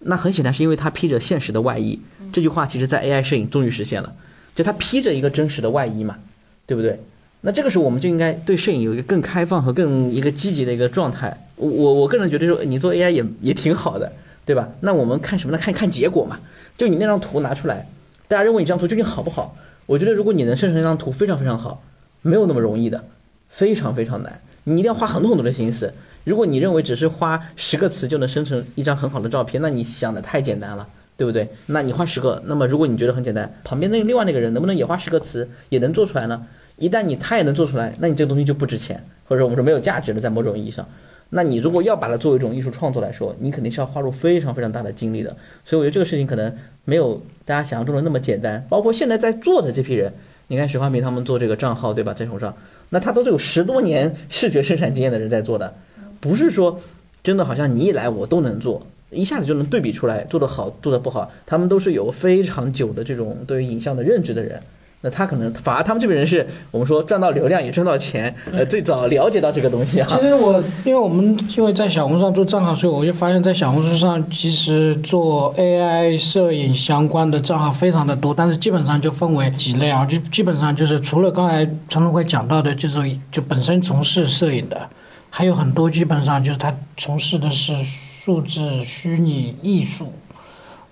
[0.00, 1.98] 那很显然是因为它披着现实的外衣。
[2.34, 4.12] 这句话其实在 AI 摄影终于实现了，
[4.54, 6.18] 就它披着一个真实的外衣嘛，
[6.66, 7.00] 对不对？
[7.40, 11.43] 那这个时候我们就应该对摄影有一个更开放和更一个积极的一个状态。
[11.56, 14.12] 我我个人觉得说，你做 AI 也也挺好的，
[14.44, 14.68] 对吧？
[14.80, 15.58] 那我们看什么呢？
[15.58, 16.38] 看看结果嘛。
[16.76, 17.88] 就你那张图拿出来。
[18.26, 19.56] 大家认为你这张图究竟好不好？
[19.86, 21.82] 我觉得如果你能生成一张图非常非常好，
[22.22, 23.04] 没有那么容易的，
[23.48, 24.40] 非常非常难。
[24.64, 25.92] 你一定要花很多很多的心思。
[26.24, 30.88] 如果你认为只是花十个词就能生成一张很好的照片，那你想的太简单了，
[31.18, 31.46] 对不对？
[31.66, 36.46] 那你花十个，那么如果你觉得很简单，旁边那另外那个人能不能也花十个词也能做出来呢？
[36.76, 40.88] 一旦你他也能做出来，那你这个东西就不值钱，或者说我们说没有价值了，在某种意义上。
[41.30, 45.36] 那你如果要把它作为一种艺术创作来说，你肯定是要花入非常非常大的精力的。
[45.64, 48.64] 所以我觉得这个事情可能没有大家想象中的那么简单。
[48.68, 50.12] 包括现在在做的这批人，
[50.48, 52.14] 你看许华平他们做这个账号，对吧？
[52.14, 52.54] 在手上，
[52.90, 55.74] 那他都是有十多年视觉生产经验的人在做的，
[56.20, 56.78] 不是说
[57.24, 61.32] 真的好像你一来我都能做，一下子就能对比出来做得好做得不好。
[61.46, 64.60] 他们都是有非常久的这种对于影像的认知的人。
[65.04, 70.08] 那他可能反而他们这边人是我们说赚到流量也赚到钱，呃，最早了解到这个东西啊。
[70.10, 84.88] 其实我因为我们因为在小红书上做账号，所以我就发现，在小红书上其实做 AI 摄影相关的账号非常的多，但是基本上就分为几类啊，就基本上就是除了刚才陈龙辉讲到的，就是就本身从事摄影的，
[85.28, 90.10] 还有很多基本上就是他从事的是数字虚拟艺术，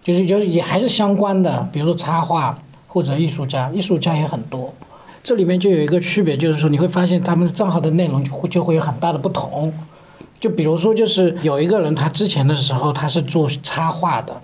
[0.04, 2.58] 就是就是也还是相关的，比如说插画。
[2.92, 4.70] 或者艺术家，艺术家也很多，
[5.24, 9.72] 这里面就有一个区别，就是说你会发现他们账号的内容就会就会有很大的不同。
[10.38, 14.38] 就比如说，就是有一个人他之前的时候他是做插画的，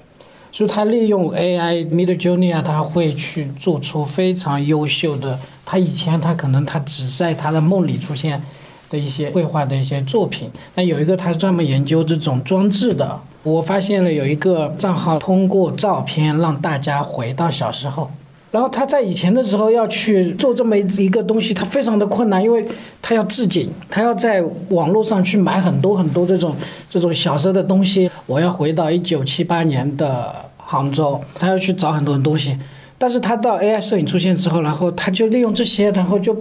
[0.50, 5.38] 所以他利用 AI Midjourney 啊，他会去做出非常优秀的。
[5.66, 8.42] 他以前他可能他只在他的梦里出现
[8.88, 10.48] 的一些绘画的一些作品。
[10.74, 18.11] 那有一个他专门研究这种装置的，我发现了有一个账号通过照片让大家回到小时候。
[18.50, 22.66] 然后他在以前的时候要去做这么一个东西，他非常的困难，因为
[23.02, 26.56] 他要置景，他要在网络上去买很多很多这种
[26.88, 28.11] 这种小时候的东西。
[28.24, 32.56] 我要回到一九七八年的杭州，他要去找很多的东西。
[32.96, 36.34] 但是他到 AI 摄影出现之后，然后他就利用这些，然后就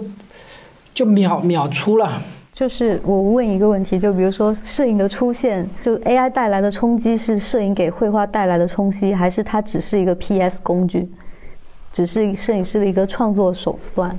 [0.94, 2.20] 就秒秒出了。
[2.52, 11.06] 就是我问一个问题，就比如说摄影的出现，就 AI 带来的冲击是摄影给绘画带来的冲击，还是它只是一个 PS 工具？
[11.92, 14.18] 只是摄影师的一个创作手段。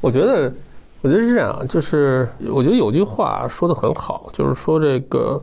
[0.00, 0.52] 我觉得，
[1.00, 5.42] 我觉得是这样，就是我觉得有句话说的很好，就是说这个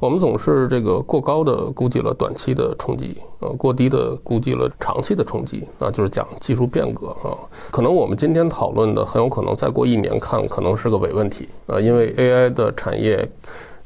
[0.00, 7.32] 我们总是这个过高的估计了短期的冲击，呃，过低的估计了长期的冲击，啊，就是讲技术变革啊。
[7.70, 13.26] 可能我们今天讨论的，很有可能再过一年看，可能是个伪问题啊，因为 AI 的产业，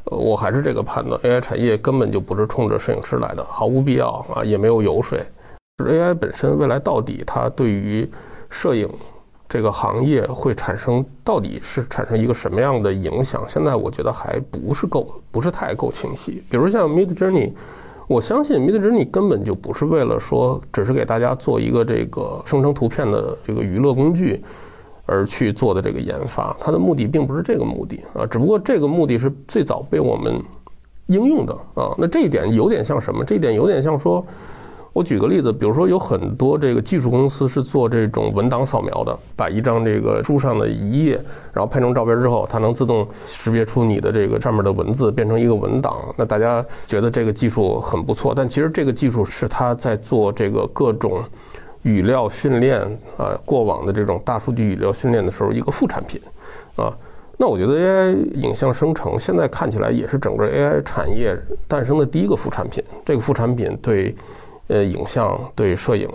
[0.05, 5.23] 我还是这个判断，AI 产业根本就不是冲着摄影师来的，毫无必要啊，也没有油水。
[5.87, 8.09] AI 本身未来到底它对于
[8.51, 8.89] 摄影
[9.49, 13.45] 这个行业会产生到底是产生一个什么样的影响？
[13.47, 16.43] 现在我觉得还不是够，不是太够清晰。
[16.51, 17.53] 比如像 Mid Journey，
[18.09, 24.43] 我相信 Mid Journey 根本就不是为了说只是给大家做一个这个生成图片的这个娱乐工具
[25.07, 30.43] 而去做的这个研发，它的目的并不是这个目的啊，只不过这个目的是最早被我们
[31.07, 31.95] 应用的啊。
[31.97, 33.25] 那这一点有点像什么？
[33.25, 34.27] 这一点有点像说。
[34.99, 41.13] 我举个例子，比如说有很多这个技术公司是做这种文档扫描的，把一张这个书上的一页，
[41.53, 46.13] 然后拍成照片之后，它能自动识别出你的这个上面的文字变成一个文档。
[46.17, 51.23] 那大家觉得这个技术很不错，但其实这个技术是它在做这个各种
[51.83, 52.81] 语料训练
[53.17, 56.21] 啊，过往的这种大数据语料训练的时候一个副产品
[56.75, 56.93] 啊。
[57.37, 62.83] 那我觉得 AI 影像生成现在看起来也是整个 AI 产业诞生的第一个副产品。
[63.05, 64.13] 这个副产品对。
[64.69, 66.09] 呃，影像对摄影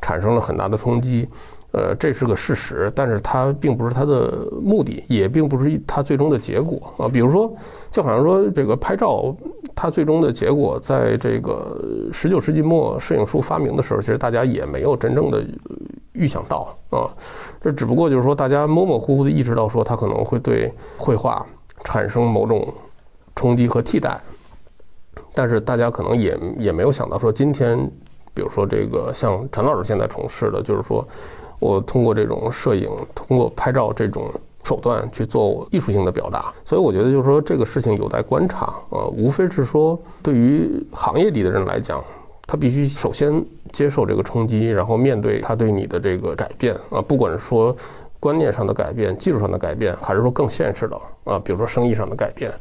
[0.00, 1.28] 产生了很大的冲击，
[1.72, 7.08] 呃，这是个事实，但是它并不是它的目的，也并不是它最终的结果啊。
[7.08, 7.52] 比如说，
[7.90, 9.34] 就好像说这个拍照。
[9.72, 11.74] 它最终的结果，在这个
[12.12, 15.42] 十九世纪末摄影术发明的时候，其实大家也没有真正的
[16.12, 17.08] 预想到啊。
[17.62, 21.46] 这只不过就是说，大家模模糊糊的意识到说它可能会对绘画
[21.82, 22.68] 产生某种
[23.34, 24.20] 冲击和替代，
[25.34, 27.78] 但是大家可能也也没有想到说，今天
[28.34, 31.06] 比如说这个像陈老师现在从事的，就是说
[31.58, 34.30] 我通过这种摄影，通过拍照这种。
[34.62, 42.04] 手段去做艺术性的表达，所以我觉得就是说这个事情有待观察呃，无非是说对于行业里的人来讲，
[42.46, 47.74] 他必须首先接受这个冲击，然后面对他对你的这个改变啊，不管是说
[48.20, 52.52] 观念上的改变、技术上的改变，还是说更现实的啊，比如说生意上的改变，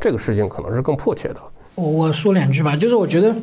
[0.00, 1.36] 这个事情可能是更迫切的。
[1.74, 3.34] 我我说两句吧，就是我觉得，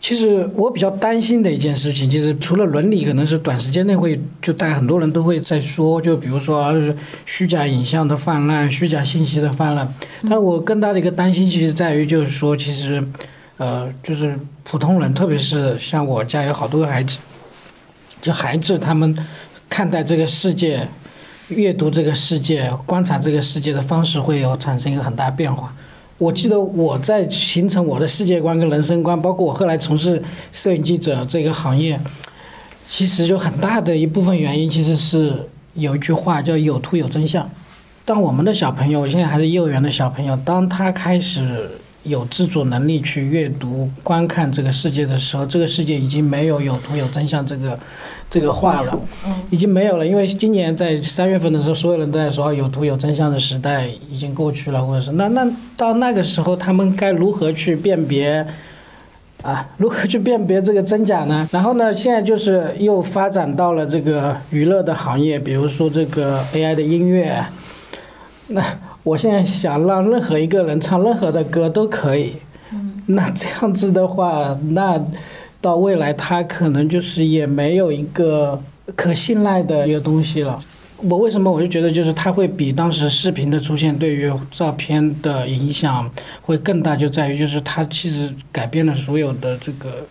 [0.00, 6.74] 其实我比较担心的一件事情，就是除了伦理，可能是短时间内会就大家很多人都会在说，就比如说
[7.24, 9.88] 虚假影像的泛滥、虚假信息的泛滥。
[10.28, 13.00] 但我更大的一个担心，其实在于就是说，其实，
[13.58, 17.18] 呃，就是普通人，特别是像我家有好多个孩子，
[18.20, 19.16] 就孩子他们
[19.68, 20.88] 看待这个世界、
[21.48, 25.72] 阅读这个世界、观察这个世界的方式，会有产生一个很大变化。
[26.18, 32.00] 我记得我在形成我的世界观跟人生观，包括我后来从事摄影记者这个行业，
[32.86, 37.48] 其实就很大的一部分原因，其实是有一句话叫“有图有真相”。
[38.04, 41.70] 当我们的小朋友，我现在还是幼儿园的小朋友，当他开始。
[42.06, 47.78] 有自主能力去阅读、观看这个世界的时候，这个世界已经没有有图有真相这个
[48.30, 48.98] 这个话了，
[49.50, 50.06] 已经没有了。
[50.06, 58.46] 因为今年在三月份的时候，所有人都在说有图有真相的时代已经过去了，或者是那那到那个时候，他们该如何去辨别
[59.42, 59.68] 啊？
[59.76, 61.48] 如何去辨别这个真假呢？
[61.50, 67.44] 然后呢，现在就是又发展到了这个娱乐的行业，比如说这个 AI 的音乐，
[68.48, 68.62] 那。
[69.06, 72.32] 我现在想让任何一个人唱任何的歌都可以，
[73.06, 75.00] 那这样子的话，那
[75.60, 78.60] 到未来他可能就是也没有一个
[78.96, 80.60] 可信赖的一个东西了。
[80.96, 86.10] 我为什么我就觉得就是它会比当时视频的出现对于照片的影响
[86.42, 90.04] 会更大，就在于就是它其实改变了所有的这个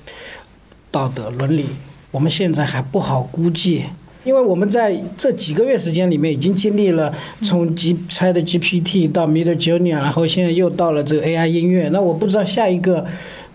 [0.90, 1.66] 道德伦理，
[2.12, 3.84] 我们现在还不好估计。
[4.26, 11.88] 因为我们在这几个月时间里面，已经经历了从 G 拆的 GPT 到 Mid Journey，然后现在又到了这个 AI 音乐。
[11.90, 13.06] 那我不知道下一个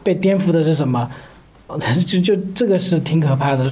[0.02, 1.10] 被颠覆的是什么，
[2.06, 3.70] 就就这个是挺可怕的。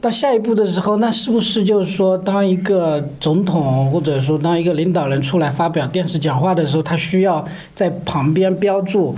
[0.00, 9.14] 到下一步的时候，那是不是就是说，当一个总统或者说当一个领导人出来发表电视讲话的时候，他需要在旁边标注？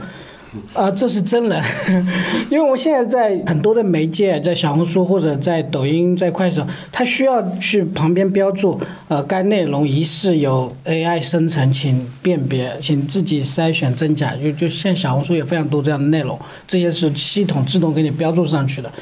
[0.74, 1.62] 啊，这是真人，
[2.50, 14.36] 因为我现在在很多的媒介，在小红书或者在抖音、在快手，它需要去旁边标注，呃，该内容疑似有 AI 生成，请辨别，请自己筛选真假。
[14.36, 16.38] 就就像小红书有非常多这样的内容，
[16.68, 18.92] 这些是系统自动给你标注上去的。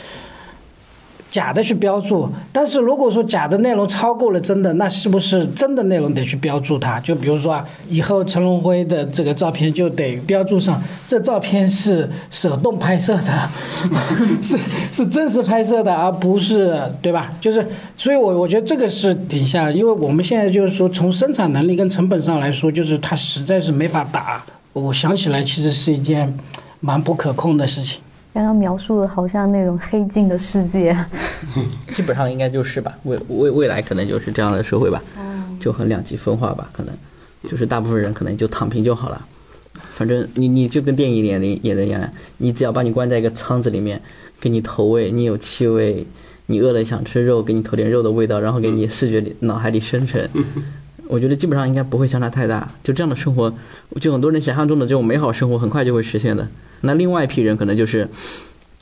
[1.31, 6.99] 假的去标注，但是如果说假的内容超过了真的，那是不是真的内容得去标注它？
[7.01, 13.51] 就比如说啊，以后陈龙辉的这个照片就得标注上，这照片是手动拍摄的，
[14.43, 14.59] 是
[14.91, 17.33] 是真实拍摄的，而不是对吧？
[17.41, 17.65] 就是，
[17.97, 24.45] 所以我我觉得这个是挺像，因为我们现在就是说从生产能力跟成本上来说，就是它实在是没法打。
[24.73, 26.37] 我想起来，其实是一件
[26.81, 28.01] 蛮不可控的事情。
[28.33, 30.97] 刚刚描述的好像那种黑镜的世界，
[31.93, 35.03] 基本上应该就是吧，未未未来可能就是这样的社会吧，
[35.59, 36.95] 就很两极分化吧，可能
[37.49, 39.27] 就是大部分人可能就躺平就好了，
[39.93, 44.01] 反正你你就跟电影演的演的一样，你只要把你关在一个仓子里面，
[44.41, 46.07] 给你投喂，你有气味，
[46.47, 50.29] 你饿了想吃肉，给你投点肉的味道，然后给你视觉里脑海里生成，
[51.11, 53.53] 我觉得基本上应该不会相差太大，就这样的生活，
[54.01, 56.47] 就很多人想象中的这种美好生活，很快就会实现的。
[56.83, 58.09] 那另外一批人可能就是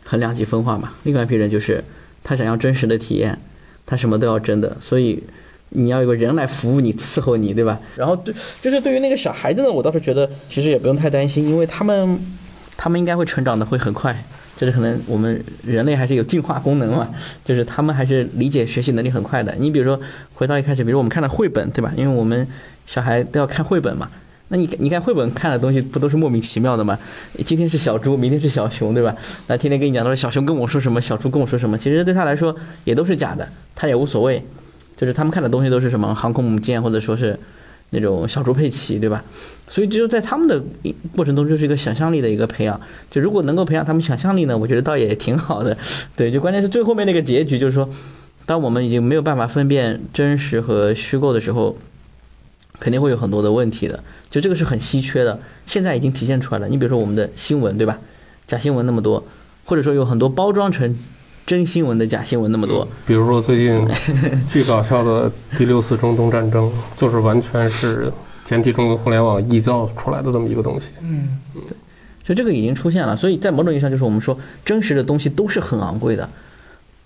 [0.05, 0.93] 很两极分化嘛。
[1.05, 1.83] 另外一批人就是
[2.23, 3.39] 他想要真实的体验，
[3.87, 5.25] 他什么都要真的，所以
[5.71, 7.81] 你要有个人来服务你、伺候你，对吧？
[7.97, 12.21] 然后对，就是对于那个小孩子呢，我倒是觉得其实也不用太担心，因为他们
[12.77, 14.23] 他们应该会成长的会很快。
[14.59, 17.09] 就是可能我们人类还是有进化功能嘛，
[17.45, 19.55] 就是他们还是理解学习能力很快的。
[19.57, 19.99] 你比如说
[20.35, 21.93] 回到一开始，比如我们看的绘本，对吧？
[21.97, 22.45] 因为我们
[22.85, 24.11] 小孩都要看绘本嘛。
[24.49, 26.99] 那你你看绘本看的东西不都是莫名其妙的吗？
[27.45, 29.15] 今天是小猪，明天是小熊，对吧？
[29.47, 34.45] 那天天跟你讲都是小熊跟我说什么，小猪跟我说什么，其实对他来说也都是假的，他也无所谓。
[34.97, 37.39] 就是他们看的东西都是什么航空母舰或者说是
[37.91, 39.25] 那种小猪佩奇，对吧？
[39.69, 40.63] 所以就在他们的
[41.17, 42.81] 过程中就是一个想象力的一个培养。
[43.11, 45.77] 就如果能够培养他们想象力呢，我觉得倒也挺好的。
[46.17, 47.89] 对，就关键是最后面那个结局，就是说，
[48.47, 51.77] 当我们已经没有办法分辨真实和虚构的时候。
[52.81, 54.05] 肯定会有很多的问题的。
[54.31, 56.69] 就这个是很稀缺的，现在已经体现出来了。
[56.69, 57.99] 你比如说我们的新闻，对吧？
[58.47, 59.25] 假新闻那么多，
[59.65, 60.97] 或者说有很多包装成
[61.49, 62.87] 真新闻的假新闻那么多。
[63.07, 63.89] 比如说最近
[64.51, 68.13] 巨搞笑的第六次中东战争，就是完全是
[68.45, 70.91] 简体中国互联网臆造出来的这么一个东西。
[71.01, 71.75] 嗯，对，
[72.23, 73.17] 就这个已经出现了。
[73.17, 76.29] 所以在某种意义上，就是我们说真实的东西都是很昂贵的，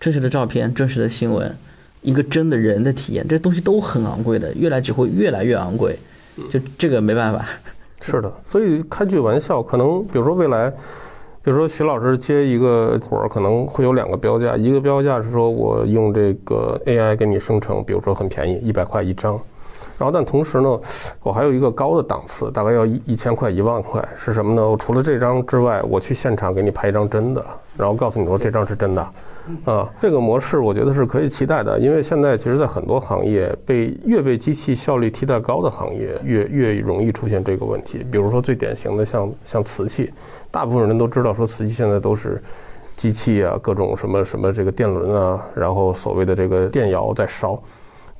[0.01, 1.57] 真实的照片、真实的新闻，
[2.01, 5.97] 一个真的人的体验，这东西都很昂贵的，越来只会越来越昂贵。
[6.51, 7.47] 就这个没办法。
[8.01, 10.73] 是的，所以开句玩笑，可能比如说未来，
[11.45, 19.41] 比如说徐老师接一个活儿，可能会有两个标价，一个标价是说我用这个 AI 给你生成，比如说很便宜，一百块一张。
[20.03, 20.81] 然后，但同时呢，
[21.23, 24.69] 我还有一个高的档次，大概要一一千块、一万块，是什么呢？
[24.69, 27.45] 我除了这张之外，我去现场给你拍一张真的，
[27.77, 29.09] 然后告诉你说这张是真的。
[29.65, 38.05] 啊，这个模式我觉得是可以期待的，因为现在其实，在很多行业被越被机器效率替代高的行业，越越容易出现这个问题。
[38.11, 40.13] 比如说最典型的像像瓷器，
[40.51, 42.43] 大部分人都知道说瓷器现在都是
[42.97, 47.63] 机器啊，各种什么什么这个电轮啊，然后所谓的这个电窑在烧。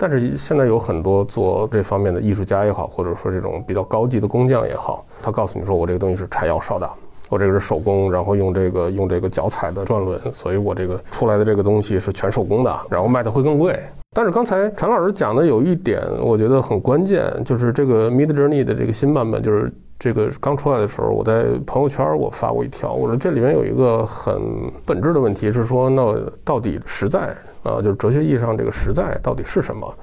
[0.03, 6.91] 但是现在有很多做这方面的艺术家也好，或者说这种比较高级的工匠也好，他告诉你说我这个东西是柴窑烧的。
[7.31, 13.79] 我这个是手工，然后用这个用这个脚踩的转轮，所以我这个出来的这个东西是全手工的，然后卖的会更贵。
[14.13, 24.43] 但是刚才陈老师讲的有一点，我觉得很关键，就是这个 Mid Journey 的这个新版本，就是这个刚出来的时候，我在朋友圈我发过一条，我说这里面有一个很
[24.85, 29.95] 本质的问题是说，那到底实在啊，就是哲学意义上这个实在到底是什么？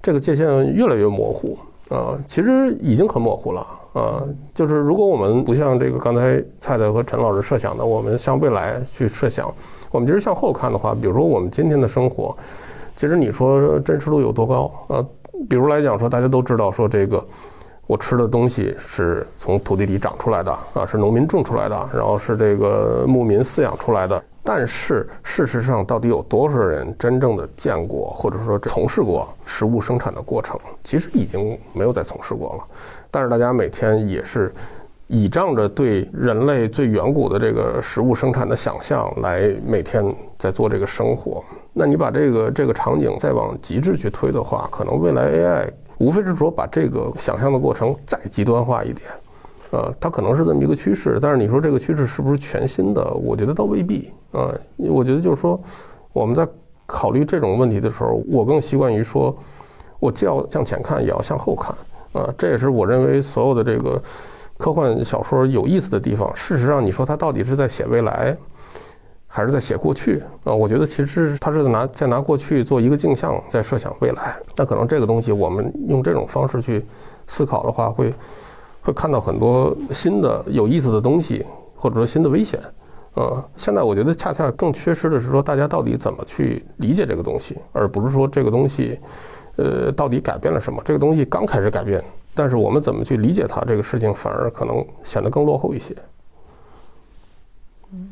[0.00, 1.58] 这个界限越来越模糊
[1.90, 3.66] 啊，其实已经很模糊了。
[3.94, 4.22] 啊，
[4.54, 9.52] 就是如果我们不像这个刚才蔡蔡和陈老师设想的，我们向未来去设想，
[9.90, 12.36] 我们其实向后看的话，比如说我们今天的生活，
[12.94, 14.70] 其实你说真实度有多高？
[14.88, 15.04] 啊，
[15.48, 17.24] 比如来讲说，大家都知道说这个
[17.88, 24.22] 我吃的东西是从土地里长出来的啊，是农民种出来的，然后是这个牧民饲养出来的。
[24.50, 30.58] 但是事实上，到底有多少人真正的见过或者说从事过食物生产的过程？
[30.82, 32.64] 其实已经没有再从事过了。
[33.10, 34.50] 但是大家每天也是
[35.06, 40.02] 倚仗着对人类最远古的这个食物生产的想象来每天
[40.38, 41.44] 在做这个生活。
[41.74, 49.06] 那你把这个这个场景再往极致去推的话，可能未来 AI 无非是说把这个想象的过程再极端化一点。
[49.70, 53.04] 呃，它可能是这么一个趋势，但是你说这个趋势是不是全新的？
[53.12, 54.10] 我觉得倒未必。
[54.32, 55.60] 啊，我觉得就是说，
[56.12, 56.48] 我们在
[56.86, 59.36] 考虑这种问题的时候，我更习惯于说，
[60.00, 61.76] 我既要向前看，也要向后看。
[62.14, 64.00] 啊，这也是我认为所有的这个
[64.56, 66.34] 科幻小说有意思的地方。
[66.34, 68.34] 事实上，你说它到底是在写未来，
[69.26, 70.22] 还是在写过去？
[70.44, 74.34] 啊，我觉得其实它是在拿在拿过去做一个镜像，在设想未来。
[74.56, 76.82] 那可能这个东西，我们用这种方式去
[77.26, 78.14] 思考的话，会。
[78.88, 81.44] 会看到很多新的有意思的东西，
[81.76, 82.58] 或者说新的危险。
[83.16, 88.98] 呃，现在我觉得恰恰更缺失的是说，大家到底怎么去理解这个东西，而不是说这个东西，
[89.56, 90.80] 呃，到底改变了什么？
[90.86, 92.02] 这个东西刚开始改变，
[92.34, 95.94] 但是我们怎么去理解它，这个事情反而可能显得更落后一些。
[97.92, 98.10] 嗯，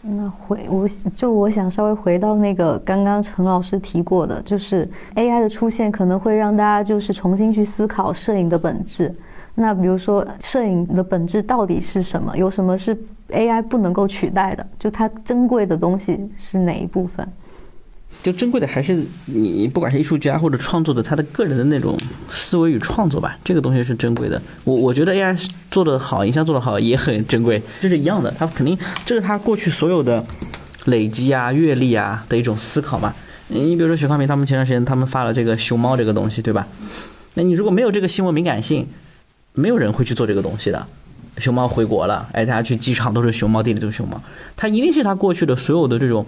[0.00, 9.14] 那回我就我想稍微回到那个刚刚陈老师提过的，就是 AI 的出现可能会让大家就是重新去思考摄影的本质。
[9.60, 12.34] 那比如说，摄影的本质到底是什么？
[12.34, 12.96] 有什么是
[13.28, 14.66] AI 不能够取代的？
[14.78, 17.28] 就它珍贵的东西是哪一部分？
[18.22, 21.96] 就珍贵的还是你不管是艺术家或者创作的他的个人的那种
[22.30, 24.40] 思维与创作吧，这个东西是珍贵的。
[24.64, 28.30] 我我觉得 AI 做的好，影像做的好也很珍贵，这是一样的。
[28.38, 30.24] 他肯定这是他过去所有的
[30.86, 33.14] 累积啊、阅历啊的一种思考嘛。
[33.48, 36.66] 你比如说许康平他们前段时间他们发了这个熊猫这个东西，对吧？
[37.34, 38.88] 那你如果没有这个新闻敏感性，
[39.54, 40.86] 没有人会去做这个东西的。
[41.38, 44.20] 熊猫回国了，哎，大家去机场都是熊猫，店里都是熊猫。
[44.56, 46.26] 它一定是它过去的所有的这种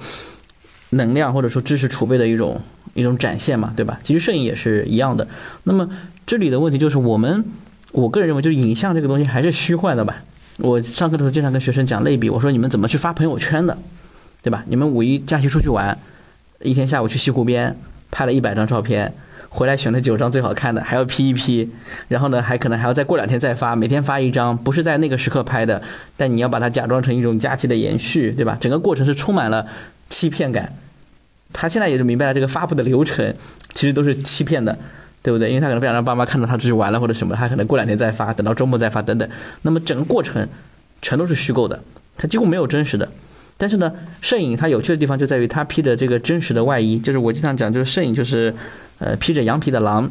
[0.91, 2.61] 能量或者说知识储备的一种
[2.95, 3.99] 一种展现嘛，对吧？
[4.03, 5.29] 其实摄影也是一样的。
[5.65, 5.89] 那么
[6.25, 7.45] 这里的问题就是，我们
[7.91, 10.23] 我个人认为，就是影像这个东西还是虚幻的吧。
[10.59, 13.77] 我上课的时候经常跟学生讲类比，我说你们怎么去发朋友圈的，
[14.41, 14.65] 对吧？
[14.69, 15.99] 你们五一假期出去玩，
[16.61, 17.77] 一天下午去西湖边
[18.11, 19.13] 拍了一百张照片。
[19.55, 21.71] 回来选了九张最好看的，还要 P 一 P，
[22.09, 25.83] 然后呢，还可能还要再过两天再发，每天发一张，不是在那个时刻拍的，
[26.17, 28.57] 但你要把它假装成一种假期的延续，对吧？
[28.59, 29.67] 整个过程是充满了
[30.09, 30.73] 欺骗感。
[31.53, 33.35] 他现在也是明白了这个发布的流程，
[33.75, 34.79] 其实都是欺骗的，
[35.23, 35.51] 对不对？
[35.51, 39.29] 因为他可能不想让爸妈看到他出去玩了或者什么，他可能过两天再发，等到周末再发等等。
[39.61, 40.49] 那么整个过程
[41.03, 41.83] 全都是虚构的，
[42.17, 43.11] 他几乎没有真实的。
[43.63, 48.53] 但是呢，摄影它有趣的地方就在于它披着这个真实的外衣，就是我经常讲，就是摄影就是。
[48.99, 50.09] 呃，披着羊皮的狼，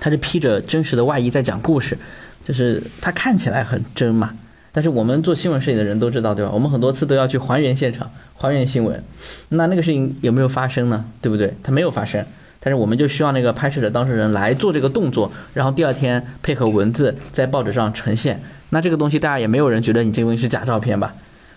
[0.00, 1.98] 它是披着真实的外衣在讲故事，
[2.42, 4.30] 就是它看起来很真嘛。
[4.72, 6.50] 但是我们做新闻摄影的人都知道，对吧？
[6.50, 9.04] 我们很多次都要去还原现场，还原新闻。
[9.50, 11.04] 那那个事情有没有发生呢？
[11.20, 11.54] 对不对？
[11.62, 12.24] 它没有发生。
[12.60, 18.40] 但是我们就需要那个拍摄者当事人来做这个动作，然后第二天配合文字在报纸上呈现。
[18.70, 21.14] 那这个东西大家也没有人觉得你这个东西是假照片吧？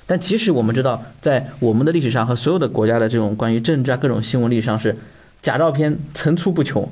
[0.07, 4.97] 但其实我们知道，在我们的历史上和所有的国家的这种关于政治啊各种新闻历史上是
[5.41, 6.91] 假照片层出不穷，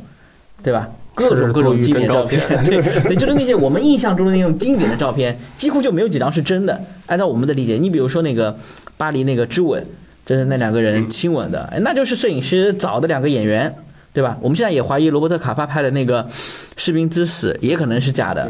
[0.63, 0.89] 对吧？
[1.15, 6.81] 各种各种经典照片，对对，就是那些我们印象中的那种经典的照片，几乎就没有几张是真的。
[7.07, 8.57] 按照我们的理解，你比如说那个
[8.95, 9.85] 巴黎那个之吻，
[10.25, 13.75] 就是那两个人亲吻的，哎，那就是摄影师找的两个演员，
[14.13, 14.37] 对吧？
[14.39, 18.49] 我们现在也怀疑罗伯特卡帕拍的那个士兵之死也可能是假的。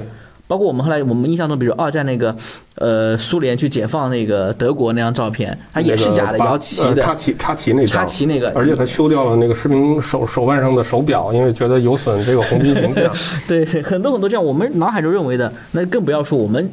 [0.50, 2.36] 包括我们后来我们印象中，比如二战那个，
[2.74, 13.14] 呃，苏联去解放那个德国那张照片，它也是假的，摇旗的，插旗插旗那插旗那个，而且他修掉了那个士兵手手腕上的手表，因为觉得有损这个红军形象。
[13.47, 16.68] 对，很多很多这样我们脑海中认为的，那更不要说我们。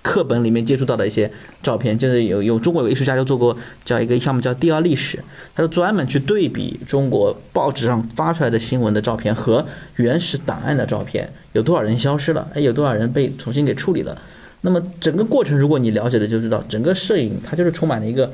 [0.00, 1.30] 课本里面接触到的一些
[1.62, 3.54] 照片，就是有有中国有艺术家就做过
[3.84, 5.22] 叫一个项目叫第二历史，
[5.54, 14.20] 他就专门去对比中国报纸上发出来的新闻的照片和原始档案的照片，有多少人消失了，哎，有多少人被重新给处理了。
[14.60, 18.30] 那么整个过程，如果你了解了，就知道整个摄影它就是充满了一个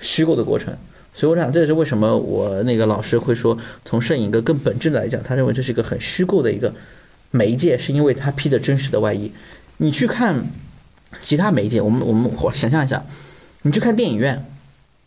[0.00, 0.76] 虚构的过程。
[1.14, 6.74] 所以我想，这也是为什么我那个老师会说，从摄影一个更本质的来讲，他认为这是一个很虚构的一个
[7.30, 9.32] 媒介，是因为它披着真实的外衣。
[9.78, 10.44] 你去看。
[11.22, 13.02] 其他媒介，我们我们我想象一下，
[13.62, 14.44] 你去看电影院，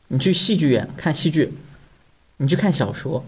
[0.08, 1.54] 你去戏剧院看戏剧，
[2.38, 3.24] 你去看小说，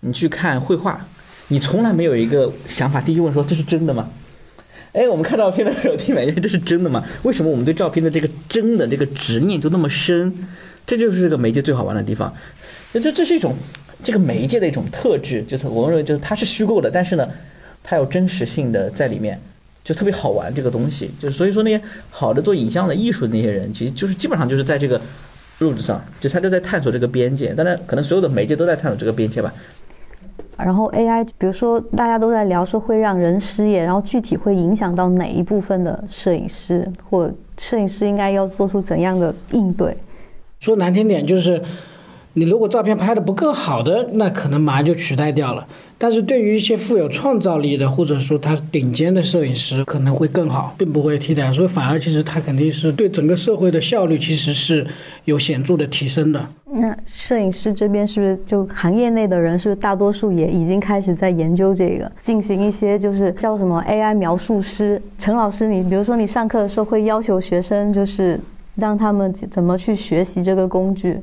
[0.00, 1.08] 你去看绘画，
[1.50, 4.08] 你从来没有一个想法，第一问说这是真的吗？
[4.92, 7.04] 哎，我们看照片的时候，第一反应这是真的吗？
[7.22, 10.32] 为什么我们对照片的这个真的这个执念就那么深？
[10.86, 12.32] 这就是这个媒介最好玩的地方。
[12.92, 13.54] 这这是一种
[14.02, 17.28] 这个媒介的一种特质，就是我认为就是它是虚构的，但是呢，
[17.82, 19.40] 它有真实性的在里面。
[19.82, 21.80] 就特别好玩这个东西，就是所以说那些
[22.10, 25.00] 好的做影像的艺术的那些人，其实就是基本上就是在这个
[25.58, 27.54] 路子上，就他就在探索这个边界。
[27.54, 29.52] 当然，可能所有的媒介都在探索这个边界吧。
[30.64, 39.96] 然后 AI，比如说大家都在聊说会让人失业，然后具体会影响到哪一部分的摄影师，或摄影师应该要做出怎样的应对？
[40.60, 41.62] 说难听点就是。
[42.34, 45.66] 你如果照片拍的不够好的，那可能马上就取代掉了。
[45.98, 51.50] 但是对于一些富有创造力的，或者说他顶尖的摄影师，可能会更好，并不会替代。
[51.52, 54.86] 所以反而其实他肯定是对整个社会的效率其实是
[55.24, 56.40] 有显著的提升的。
[56.72, 65.02] 那摄影师这边是不是就行业内的人是不是大多数也已经开始在研究这个，进行一些就是叫什么 AI 描述师？
[65.18, 68.38] 陈老师，你比如说你上课的时候会要求学生就是
[68.76, 71.18] 让他们怎么去学习这个工具？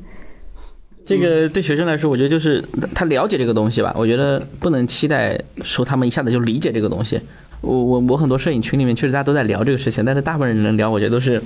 [1.07, 2.61] 这个对学生来说，我觉得就是
[2.93, 3.95] 他了解这个东西吧。
[3.97, 7.17] 我觉得不能期待说他们一下子就理解这个东西。
[7.61, 11.41] 我我我很多摄影群里面确实大家都在聊这个事情，但是大部分人能聊，我觉得都是，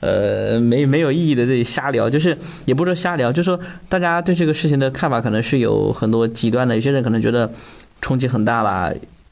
[0.00, 2.08] 呃，没没有意义的这里瞎聊。
[2.08, 2.34] 就是
[2.64, 6.74] 也不是说瞎聊，就是说大家对这个事情的看法可能是有很多极端的。
[6.74, 7.52] 有些人可能觉得
[8.00, 8.90] 冲击很大啦，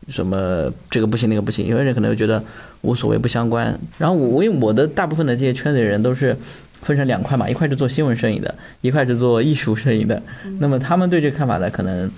[0.08, 1.66] 什么这个不行那个不行。
[1.66, 2.44] 有些人可能又觉得
[2.82, 3.80] 无所谓不相关。
[3.96, 6.36] 然后我因为我的大部分的这些圈子的人都是。
[6.82, 10.22] 分成两块嘛，一块是做新闻摄影的，一块是做艺术摄影的。
[10.58, 12.10] 那么他们对这个看法呢，可能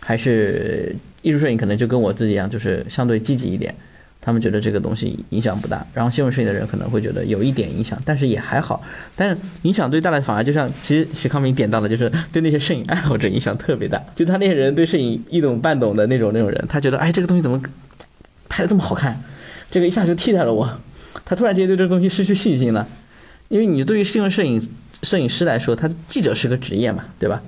[0.00, 3.74] 还是艺术摄影可能就跟我自己一样，就是相对积极一点。
[4.26, 8.82] 他们觉得这个东西影响不大，然后新闻摄影的人可能会觉得有一点影响，但是也还好。
[9.14, 14.02] 但是影响最大的反而就像其实徐康明点到了，就是对那些摄影爱好者影响特别大。
[14.14, 17.60] 就他那些人对摄影一懂半懂的那种那种人，他觉得哎这个东西怎么
[18.48, 19.22] 拍的这么好看，
[19.70, 20.80] 这个一下就替代了我，
[21.26, 22.88] 他突然间对这个东西失去信心了。
[23.54, 24.68] 因为你对于新闻摄影
[25.04, 27.40] 摄影师来说，他记者是个职业嘛，对吧？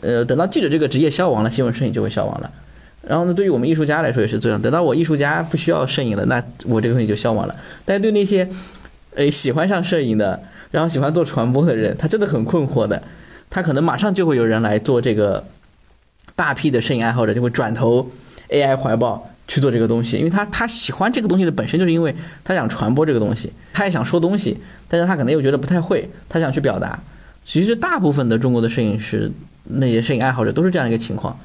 [0.00, 2.50] 呃，等到记者这个职业消亡了，新闻摄影就会消亡了。
[3.02, 4.62] 然后呢，对于我们艺术家来说也是这样。
[4.62, 7.54] 等到我艺术家不需要摄影了，那我这个东西就消亡了。
[7.84, 8.48] 但是对那些，
[9.14, 13.02] 呃，喜欢上摄影的，然后喜欢做传播的人，他真的很困惑的。
[13.50, 15.44] 他可能马上就会有人来做这个，
[16.34, 18.10] 大批的摄影爱好者就会转投
[18.48, 19.28] AI 怀抱。
[19.46, 26.98] 去做这个东西，因为他他喜欢这个东西的本身就是因为他想传播这个东西，他也想说东西，但是他可能又觉得不太会，他想去表达。
[27.44, 29.30] 其实大部分的中国的摄影师，
[29.64, 31.38] 那些摄影爱好者都是这样一个情况，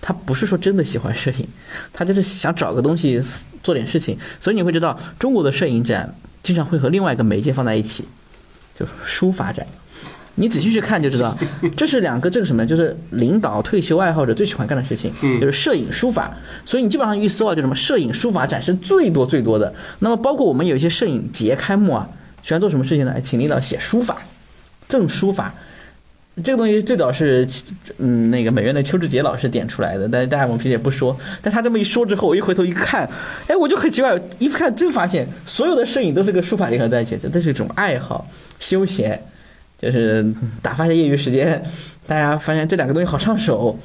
[0.00, 1.46] 他不是说真的喜欢摄影，
[1.92, 3.22] 他就是想找个东西
[3.62, 4.18] 做点事情。
[4.40, 8.06] 所以你会知道，中国的摄影展经常会和另外一个媒介放在一起，
[8.74, 9.66] 就书法展。
[10.36, 11.36] 你仔细去看就知道，
[11.76, 16.36] 这是两个这个什么，就是领导、退休爱好者最喜欢干的事情，就是摄影、书法。
[16.64, 19.72] 所以你基本上一搜啊，就什么摄影、书法展示最多最多的。
[20.00, 22.08] 那么包括我们有一些摄影节开幕啊，
[22.42, 23.20] 喜欢做什么事情呢？
[23.20, 24.18] 请领导写书法，
[24.88, 25.54] 赠书法。
[26.42, 27.46] 这个东西最早是，
[27.98, 31.16] 嗯，那个美院的邱志杰老师点出来的，但是大家我们平时也不说。
[31.40, 33.08] 但他这么一说之后，我一回头一看，
[33.46, 38.26] 哎，我就很奇怪，一看真发现，所有的摄影都是跟书法联合在一起，这这是一种爱好、
[38.58, 39.24] 休闲，
[39.84, 40.24] 就是
[40.62, 41.62] 打发一下业余时间。
[42.06, 43.78] 大家发现这两个东西好上手，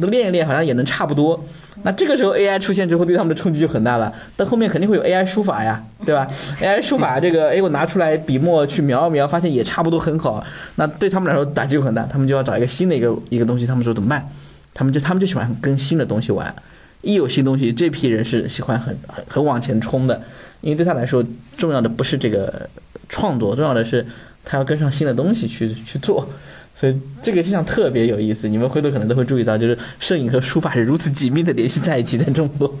[0.00, 1.44] 都练一练，好像也能差不多。
[1.82, 4.12] 那这个时候 AI 出现之后，对他们的冲击就很大了。
[4.36, 6.28] 但后面肯定会有 AI 书法呀，对吧
[6.60, 10.44] ？AI 书法这个，哎，我拿出来笔墨去描一描，发现也差不多很好。
[10.74, 14.28] 那对他们来说打击就很大，他们就要找一个新的一个一个东西，他们说怎么办？
[14.74, 16.54] 他们就他们就喜欢跟新的东西玩。
[17.02, 20.20] 一有新东西，这批人是喜欢很很很往前冲的，
[20.60, 21.24] 因为对他来说，
[21.56, 22.68] 重要的不是这个
[23.08, 24.04] 创作，重要的是
[24.44, 26.26] 他要跟上新的东西去去做。
[26.74, 32.72] 所以这个现象特别有意思，你们回头可能都会注意到，就是摄影和书法是如此紧密的联系在一起，在中国。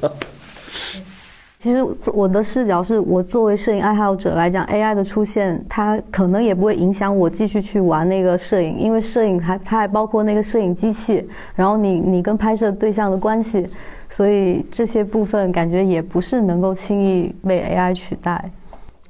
[1.58, 1.84] 其实
[2.14, 13.68] 我的视角是我作为摄影爱好者来讲，AI 的出现，它可能也不会影响我继续去玩那个摄影，因为摄影还它还包括那个摄影机器，然后你你跟拍摄对象的关系，
[14.08, 18.50] 所以这些部分感觉也不是能够轻易被 AI 取代。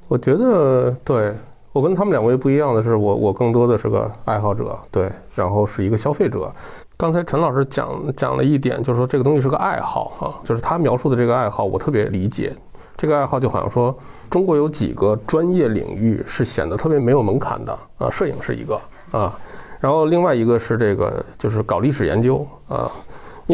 [0.09, 1.31] 我觉得对。
[1.73, 6.51] 我跟他们两位不一样的是，我我更多的是个爱好者，对，然后是一个消费者。
[6.97, 12.53] 刚才陈老师讲讲了一点，就是说这个东西是个爱好啊，就是他描述的这个爱好，我特别理解。
[12.97, 13.97] 这个爱好就好像说，
[14.29, 18.79] 中国有几个专业领域是显得特别没有门槛的啊，摄影是一个
[19.11, 19.39] 啊，
[19.79, 22.91] 然后另外一个是这个就是搞历史研究啊。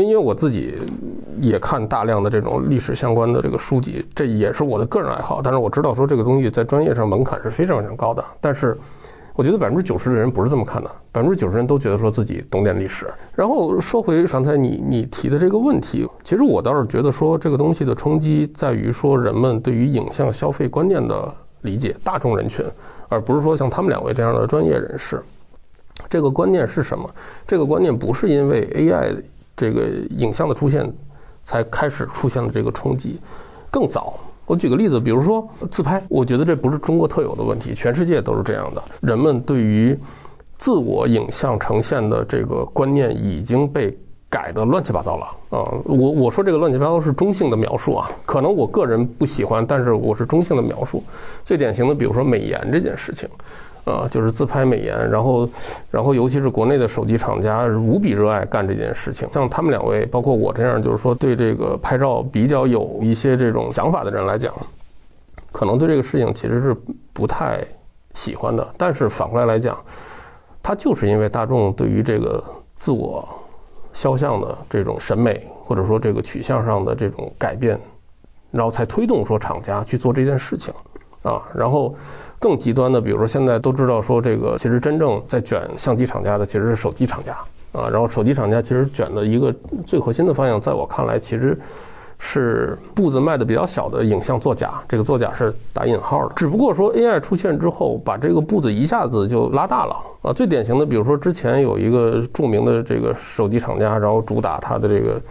[0.03, 0.75] 因为我自己
[1.39, 5.41] 也看大量的这种历史相关的这个书籍，这也是我的个人爱好。
[5.41, 8.23] 但是我知道说这个东西在专业上门槛是非常非常高的。
[8.39, 8.77] 但是
[9.33, 13.07] 我觉得百分之九十的人不是这么看的，百分之九十人都觉得说自己懂点历史。
[13.35, 22.65] 然后说回刚才你你提的这个问题，其实我倒是觉得说这个东西的冲击在于说人们对于影像消费观念的理解，大众人群，
[23.09, 25.21] 而不是说像他们两位这样的专业人士。
[26.09, 27.09] 这个观念是什么？
[27.45, 29.23] 这个观念不是因为 AI。
[29.57, 30.89] 这个影像的出现，
[31.43, 33.19] 才开始出现了这个冲击，
[33.69, 34.17] 更早。
[34.45, 38.81] 我举个例子，比如说自拍，我觉得这不是中国特有的问题，全世界都是这样的。
[39.01, 39.97] 人们对于
[40.53, 43.97] 自我影像呈现的这个观念已经被
[44.29, 45.67] 改得乱七八糟了啊！
[45.83, 51.03] 我我说这个乱七八糟是中性的描述啊，可能我个人不喜欢，但是我是中性的描述。
[51.43, 53.27] 最典型的，比如说美颜这件事情。
[53.87, 55.49] 啊，就是自拍美颜，然后，
[55.89, 59.25] 然后尤其是国内的手机厂家无比热爱干这件事情。
[59.31, 64.53] 像他们两位，包括我这样，就是说对这个拍照比较有一些这种想法的人来讲，
[65.53, 66.75] 可能对这个事情其实是
[67.13, 67.59] 不太
[68.13, 68.67] 喜欢的。
[68.77, 69.81] 但是反过来来讲，
[70.61, 72.43] 它就是因为大众对于这个
[72.75, 73.25] 自我
[73.93, 77.79] 肖像的这种审美，或者说这个取向上的这种改变，
[78.51, 80.73] 然后才推动说厂家去做这件事情
[81.23, 81.95] 啊，然后。
[82.39, 87.33] 更极端的，比如说现在都知道说这个，其实真正在卷相机厂家的其实是手机厂家
[87.71, 87.89] 啊。
[87.89, 89.53] 然后手机厂家其实卷的一个
[89.85, 91.59] 最核心的方向，在我看来，其实
[92.19, 94.71] 是步子迈的比较小的影像作假。
[94.87, 96.33] 这个作假是打引号的。
[96.35, 100.31] 只不过说 AI 出现之后，把这个步子一下子就拉大了啊。
[100.31, 105.21] 最典型的，比如说之前有一个著名的这个手机厂家，然后主打它的这个。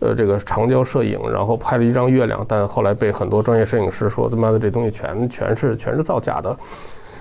[0.00, 6.56] 呃，这个长焦摄影，然后拍了一张月亮，但后来被很多专业摄影师说他妈的这东西全全是全是造假的。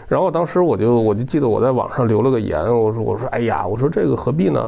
[0.07, 4.59] 然后当时我就我就记得我在网上留了个言，我说我说哎呀，我说这个何必呢？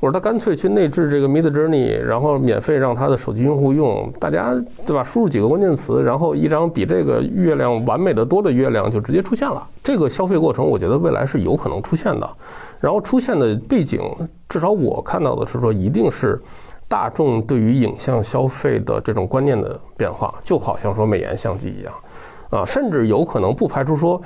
[0.00, 4.54] 我说他干脆去内置这个 Mid Journey，然后免费让他的手机用户用，大家
[4.86, 5.04] 对吧？
[5.04, 9.66] 输入几个关键词，然后一张比这个月亮完美的多的月亮就直接出现了。
[9.82, 12.26] 这个消费过程，我觉得未来是有可能出现的。
[12.80, 14.00] 然后出现的背景，
[14.48, 16.40] 至少我看到的是说，一定是。
[16.88, 21.92] 大众对于影像消费的这种观念的变化，就好像说美颜相机一样，
[22.50, 24.20] 啊，甚至有可能不排除说，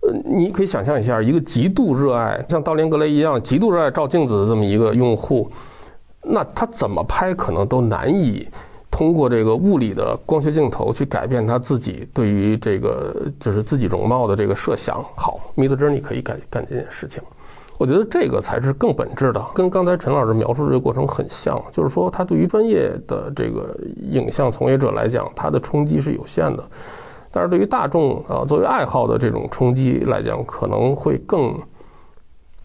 [0.00, 5.48] 呃，你可以想象一下，一个极度热爱像道林格雷一样极度热爱照镜子的这么一个用户，
[6.22, 8.48] 那他怎么拍可能都难以
[8.90, 14.96] 通过这个物理的光学镜头去改变他自己对于这个就是自己容貌的这个设想。
[15.14, 17.22] 好，Midjourney 可以干干这件事情。
[17.80, 26.62] 我觉得这个才是更本质的，跟刚才陈老师描述这个过程很像，就是说，他对于专业的这个影像从业者来讲，他的冲击是有限的，
[27.30, 31.58] 但是对于大众啊，作为爱好的这种冲击来讲，可能会更，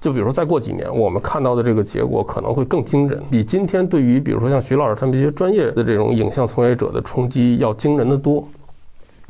[0.01, 8.45] 就比如说再过几年，我们看到的这个结果可能会更惊人，比今天对于比如说像徐老师他们这些专业的这种影像从业者的冲击要惊人的多。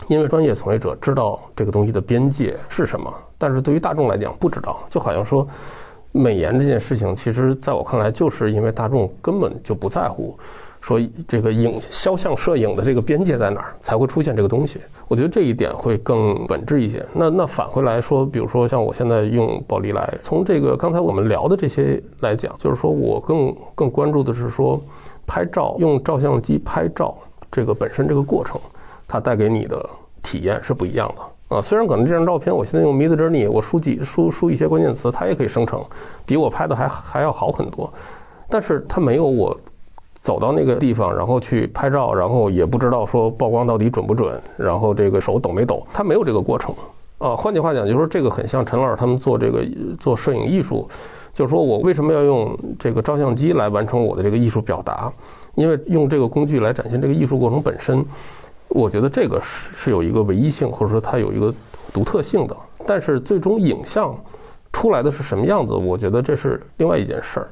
[0.07, 5.47] 因为专业从业者知道这个东西的边界是什么，但是对于大众来讲不知道，就好像说，
[6.11, 10.37] 美颜这件事情，其实在我看来，就是因为大众根本就不在乎。
[10.81, 14.79] 说这个影肖像摄影的这个边界在哪儿才会出现这个东西？
[15.07, 17.03] 我觉得这一点会更本质一些。
[17.11, 24.79] 那那返回来说，比如说像我现在用宝丽来，从这个刚才我们聊的这些来讲，就是说我更更关注的是说，
[25.25, 27.17] 拍照用照相机拍照
[27.49, 28.61] 这个本身这个过程，
[29.15, 29.83] 它带给你的
[30.21, 31.61] 体验是不一样的啊。
[31.61, 35.83] 虽然可能这张照片我现在用 Midjourney，我输几输输一些关键词，它也可以生成，
[36.25, 37.91] 比我拍的还还要好很多，
[38.49, 39.55] 但是它没有我。
[40.21, 46.73] 走到那个地方，然后去拍照，然后也不知道说曝光到底准不准，然后这个手抖没抖，他没有这个过程
[47.19, 47.35] 啊。
[47.35, 49.63] 换句话讲，就是说这个很像陈老师他们做这个
[49.99, 50.89] 做摄影艺术，
[51.31, 55.13] 就是说我为什么要用这个照相机来完成我的这个艺术表达？
[55.53, 58.03] 因为用这个工具来展现这个艺术过程本身，
[58.75, 61.53] 我觉得这个是是有一个唯一性，或者说它有一个
[61.93, 62.55] 独特性的。
[62.85, 64.13] 但是最终影像
[64.73, 67.47] 出来的是什么样子，我觉得这是另外一件事儿。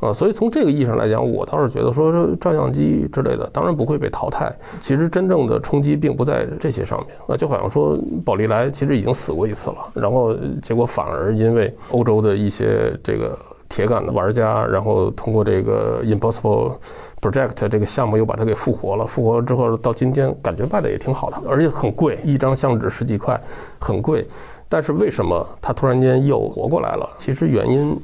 [0.00, 2.10] 啊，所以从这个意义上来讲，我倒是觉得说
[2.40, 4.50] 照相机之类的，当然不会被淘汰。
[4.80, 16.72] 其实真正的冲击并不在这些上面那，就好像说宝丽来其实已经死过一次了，然后结果反而因为欧洲的一些这个铁杆的玩家，然后通过这个 Impossible
[17.22, 19.06] Project 这个项目又把它给复活了。
[19.06, 23.40] 复活了之后，到今天感觉卖的也挺好的，而且很贵，一张相纸十几块，
[23.80, 24.28] 很贵。
[24.68, 27.08] 但是为什么它突然间又活过来了？
[27.16, 27.98] 其实原因。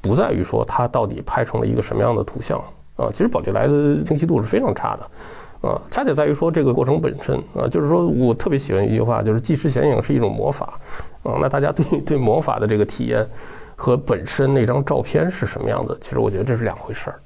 [0.00, 2.56] 不在于说它到底拍成了一个什么样的图像
[2.94, 10.78] 啊，其实宝丽来的清晰度是非常差的，啊，恰恰在于说这个过程本身啊，就是说我特别喜欢一句话，就是即时显影是一种魔法
[11.24, 11.34] 啊。
[11.40, 13.28] 那大家对 对魔法的这个体验
[13.74, 17.18] 和本身那张照片是什么样子，其实我觉得这是两回事儿。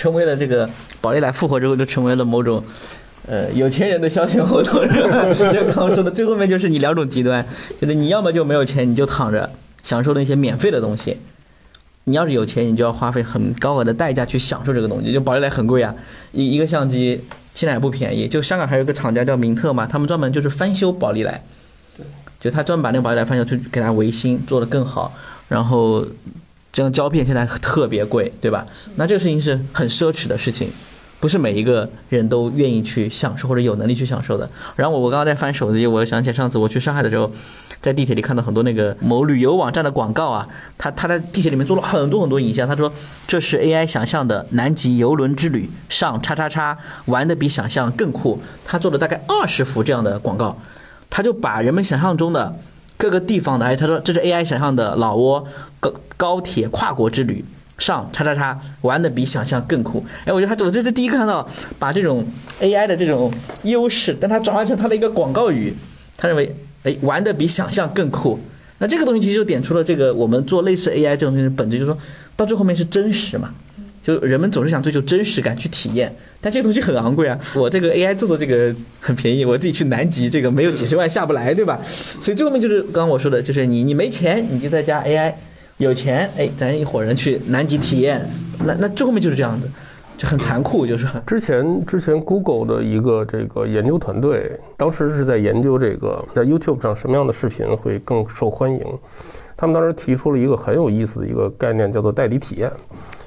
[0.00, 0.66] 成为了这个
[1.02, 2.64] 宝丽来复活之后，就成为了某种
[3.28, 4.80] 呃有钱人的消遣活动，
[5.52, 7.44] 就刚刚说的最后面就是你两种极端，
[7.78, 9.50] 就是你要么就没有钱，你就躺着
[9.82, 11.18] 享受那些免费的东西。
[12.04, 15.12] 你要是有钱，你就要花费很高额的代价去享受这个东西。
[15.12, 15.94] 就宝丽来很贵啊，
[16.32, 17.20] 一一个相机
[17.52, 18.26] 现在也不便宜。
[18.26, 21.42] 就香港还有一个厂家叫明特嘛，他们专门就是翻修宝丽来，
[22.40, 25.12] 就他专门把那个宝丽来翻修，就给它维新，做得更好。
[25.48, 26.06] 然后
[26.72, 28.66] 这张胶片现在特别贵，对吧？
[28.96, 30.70] 那这个事情是很奢侈的事情。
[31.18, 34.48] 不是每一个人都愿意去享受或者有能力去享受的。
[34.74, 37.30] 然后我我刚刚在翻手机，我又想起上次我去上海的时候，
[37.82, 40.48] 在地铁里看到很多那个某旅游网站的广告啊，
[40.78, 42.90] 他他在地铁里面做了很多很多影像，他说
[43.28, 48.40] 这是 AI 想象的南极游轮之旅，上叉叉叉玩的比想象更酷。
[48.64, 50.56] 他做了大概二十幅这样的广告，
[51.10, 52.56] 他就把人们想象中的
[53.00, 55.46] 各个地方的，哎，他说这是 AI 想象的老挝
[55.80, 57.42] 高高铁跨国之旅。
[57.78, 61.48] 上叉叉叉玩的比想象更酷，哎，我觉得他我这是第一个看到
[61.78, 62.22] 把这种
[62.60, 63.32] AI 的这种
[63.62, 65.74] 优势，但他转换成他的一个广告语，
[66.18, 68.38] 他认为哎玩的比想象更酷，
[68.76, 71.98] 那这个东西其实就点出了这个我们做类似 AI 这种东西本质，就是说
[72.36, 73.54] 到最后面是真实嘛，
[74.02, 81.80] 就人们总是想追求真实感去体验，但这个东西很昂贵啊，我这个 AI 做的这个很便宜，我自己去南极这个没有几十万下不来，对吧？
[81.84, 85.32] 所以最后面就是刚刚我说的，就是你你没钱你就在家 AI。
[85.78, 88.20] 有钱，哎，咱一伙人去南极体验，
[88.66, 89.66] 那那最后面就是这样子，
[90.18, 91.24] 就很残酷，就是很。
[91.24, 98.84] 之前之前 Google 的一个这个研究团队，当时是在研究这个在 YouTube 上什么样的视频会更受欢迎。
[99.56, 102.70] 他们当时提出了一个很有意思的一个概念，叫做代理体验。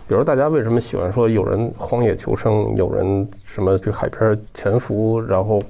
[0.07, 5.61] 比如大家为什么喜欢说有人荒野求生，有人什么去海边潜伏，然后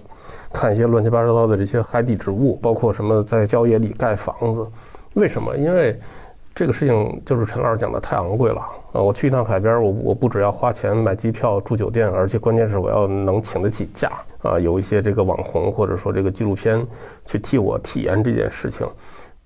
[0.52, 4.68] 看一些乱七八糟的这些海底植物，包括什么在郊野里盖房子？
[5.14, 5.56] 为什么？
[5.56, 6.00] 因为
[6.56, 8.60] 这个事情就是陈老师讲的太昂贵了
[8.92, 9.02] 啊！
[9.02, 14.12] 我去一趟海边，我我不只要花钱买机票住酒店，而且关键是我要能请得起假
[14.42, 14.60] 啊！
[14.60, 16.86] 有一些这个网红或者说这个纪录片
[17.26, 18.88] 去替我体验这件事情，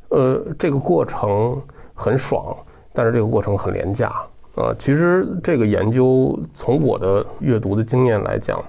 [0.09, 1.61] 呃，这个过程
[1.93, 2.55] 很爽，
[2.93, 4.11] 但是这个过程很廉价
[4.57, 4.75] 呃！
[4.77, 8.61] 其实这个研究从我的阅读的经验来讲，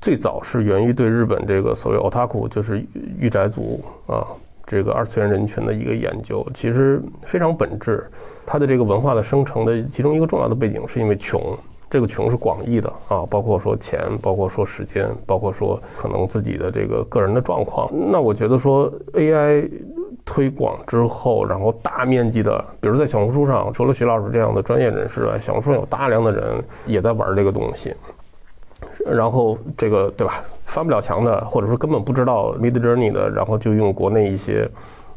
[0.00, 2.84] 最早是源于对日本这个所谓 otaku，就是
[3.18, 4.26] 御宅族啊。
[4.66, 8.06] 这个二次元人群的一个研究，其实非常本质。
[8.44, 11.40] 它的这个文化的生成的其中一个重要的背景，是因为穷。
[11.90, 17.88] 这个穷是广义的啊，包括说钱，包括说时间，包括说可能自己的这个个人的状况。
[17.92, 19.70] 那我觉得说 AI
[20.24, 27.94] 推广之后，然后大面积的，比如在小红书上，除了徐老师这样的专业人士外，小红书上有大量的人也在玩这个东西。
[29.06, 30.42] 然后这个对吧？
[30.66, 34.68] 翻不了墙的，或者说根本不知道 Mid Journey 的，然后就用国内一些，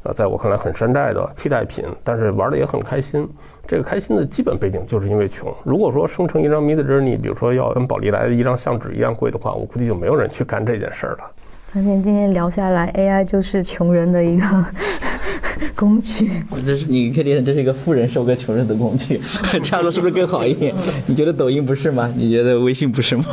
[0.04, 3.30] 呃，在我看来很山寨的替代品，但是玩的也很开心。
[3.68, 5.54] 这个开心的基本背景就是因为穷。
[5.64, 11.32] 如果说生成一张 Mid Journey，比如说要跟宝丽来的一张相纸一样贵的话，我估计就没有人去干这件事儿了。
[11.74, 14.66] 发现今天聊下来，AI 就是穷人的一个
[15.74, 16.30] 工具。
[16.66, 19.18] 这是你确定，这是一个富人收割穷人的工具，
[19.64, 20.76] 这样说是不是更好一点？
[21.06, 22.14] 你觉得抖音不是吗？
[22.18, 23.24] 你觉得微信不是吗？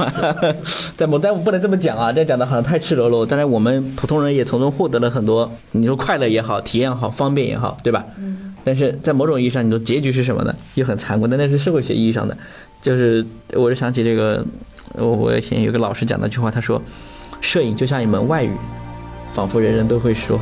[0.96, 3.26] 但我但我不能这么讲啊，这样讲的好像太赤裸裸。
[3.26, 8.06] 当然，我们普通人也从中获得了很多，你说快乐也好，体验好，方便也好，对吧？
[8.20, 8.54] 嗯。
[8.62, 10.54] 但是在某种意义上，你说结局是什么呢？
[10.76, 11.26] 又很残酷。
[11.26, 12.38] 但那是社会学意义上的，
[12.80, 14.46] 就是我就想起这个，
[14.94, 16.80] 我我以前有个老师讲的一句话，他说，
[17.40, 18.52] 摄影就像一门外语，
[19.32, 20.38] 仿佛人人都会说。